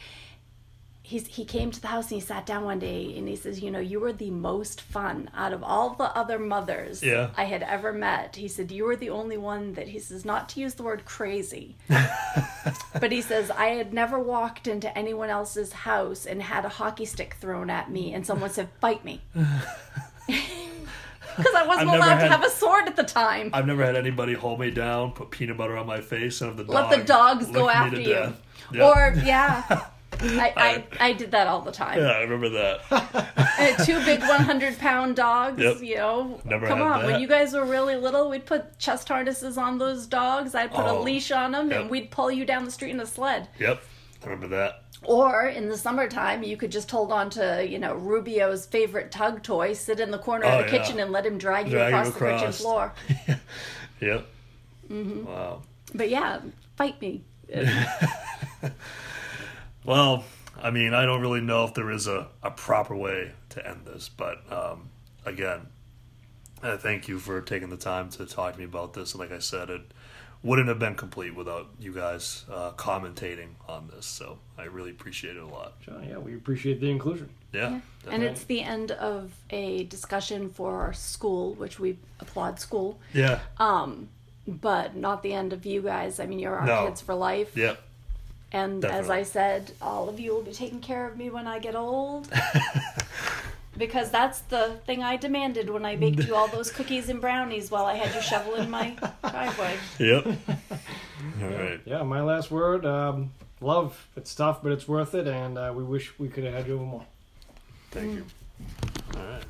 [1.07, 3.61] He's, he came to the house and he sat down one day and he says
[3.61, 7.29] you know you were the most fun out of all the other mothers Yeah.
[7.37, 10.49] i had ever met he said you were the only one that he says not
[10.49, 11.77] to use the word crazy
[12.99, 17.05] but he says I had never walked into anyone else's house and had a hockey
[17.05, 19.21] stick thrown at me and someone said fight me.
[21.37, 23.51] Because I wasn't allowed to have a sword at the time.
[23.53, 26.57] I've never had anybody hold me down, put peanut butter on my face, and have
[26.65, 28.33] the Let the dogs go after to you.
[28.73, 28.87] Yeah.
[28.89, 29.85] Or yeah.
[30.21, 30.53] I,
[30.99, 31.99] I, I did that all the time.
[31.99, 33.29] yeah, I remember that.
[33.59, 35.81] And two big 100 pound dogs, Yep.
[35.81, 36.41] you know.
[36.45, 39.77] Never Come had on, when you guys were really little, we'd put chest harnesses on
[39.77, 40.55] those dogs.
[40.55, 41.81] I'd put a Oh, leash on them yep.
[41.81, 43.47] and we'd pull you down the street in a sled.
[43.59, 43.81] Yep,
[44.23, 44.83] I remember that.
[45.03, 49.43] Or in the summertime, you could just hold on to, you know, Rubio's favorite tug
[49.43, 50.81] toy, sit in the corner Oh, of the yeah.
[50.83, 52.93] kitchen and let him drag you Drag you across the kitchen floor.
[54.01, 54.27] Yep.
[54.89, 55.25] Mm-hmm.
[55.25, 55.61] Wow.
[55.93, 56.39] But yeah,
[56.75, 57.23] fight me.
[59.85, 60.23] Well,
[60.61, 63.85] I mean, I don't really know if there is a, a proper way to end
[63.85, 64.89] this, but um,
[65.25, 65.67] again,
[66.63, 69.13] I thank you for taking the time to talk to me about this.
[69.13, 69.81] And like I said, it
[70.43, 74.05] wouldn't have been complete without you guys uh, commentating on this.
[74.05, 75.73] So I really appreciate it a lot.
[75.81, 77.29] Sure, yeah, we appreciate the inclusion.
[77.53, 77.79] Yeah.
[78.09, 83.39] And it's the end of a discussion for our school, which we applaud school, yeah.
[83.57, 84.09] um,
[84.47, 86.19] but not the end of you guys.
[86.19, 86.85] I mean, you're our No.
[86.85, 87.55] kids for life.
[87.55, 87.75] Yeah.
[88.51, 91.59] And as I said, all of you will be taking care of me when I
[91.59, 92.29] get old.
[93.77, 97.69] because that's the thing I demanded when I baked you all those cookies and brownies
[97.69, 99.75] while I had you shovel in my driveway.
[99.99, 100.25] Yep.
[101.41, 101.79] All right.
[101.85, 102.85] Yeah, my last word.
[102.85, 103.31] Um,
[103.61, 104.07] love.
[104.15, 106.75] It's tough, but it's worth it, and uh, we wish we could have had you
[106.75, 107.05] over more.
[107.91, 108.25] Thank you.
[109.15, 109.43] All right.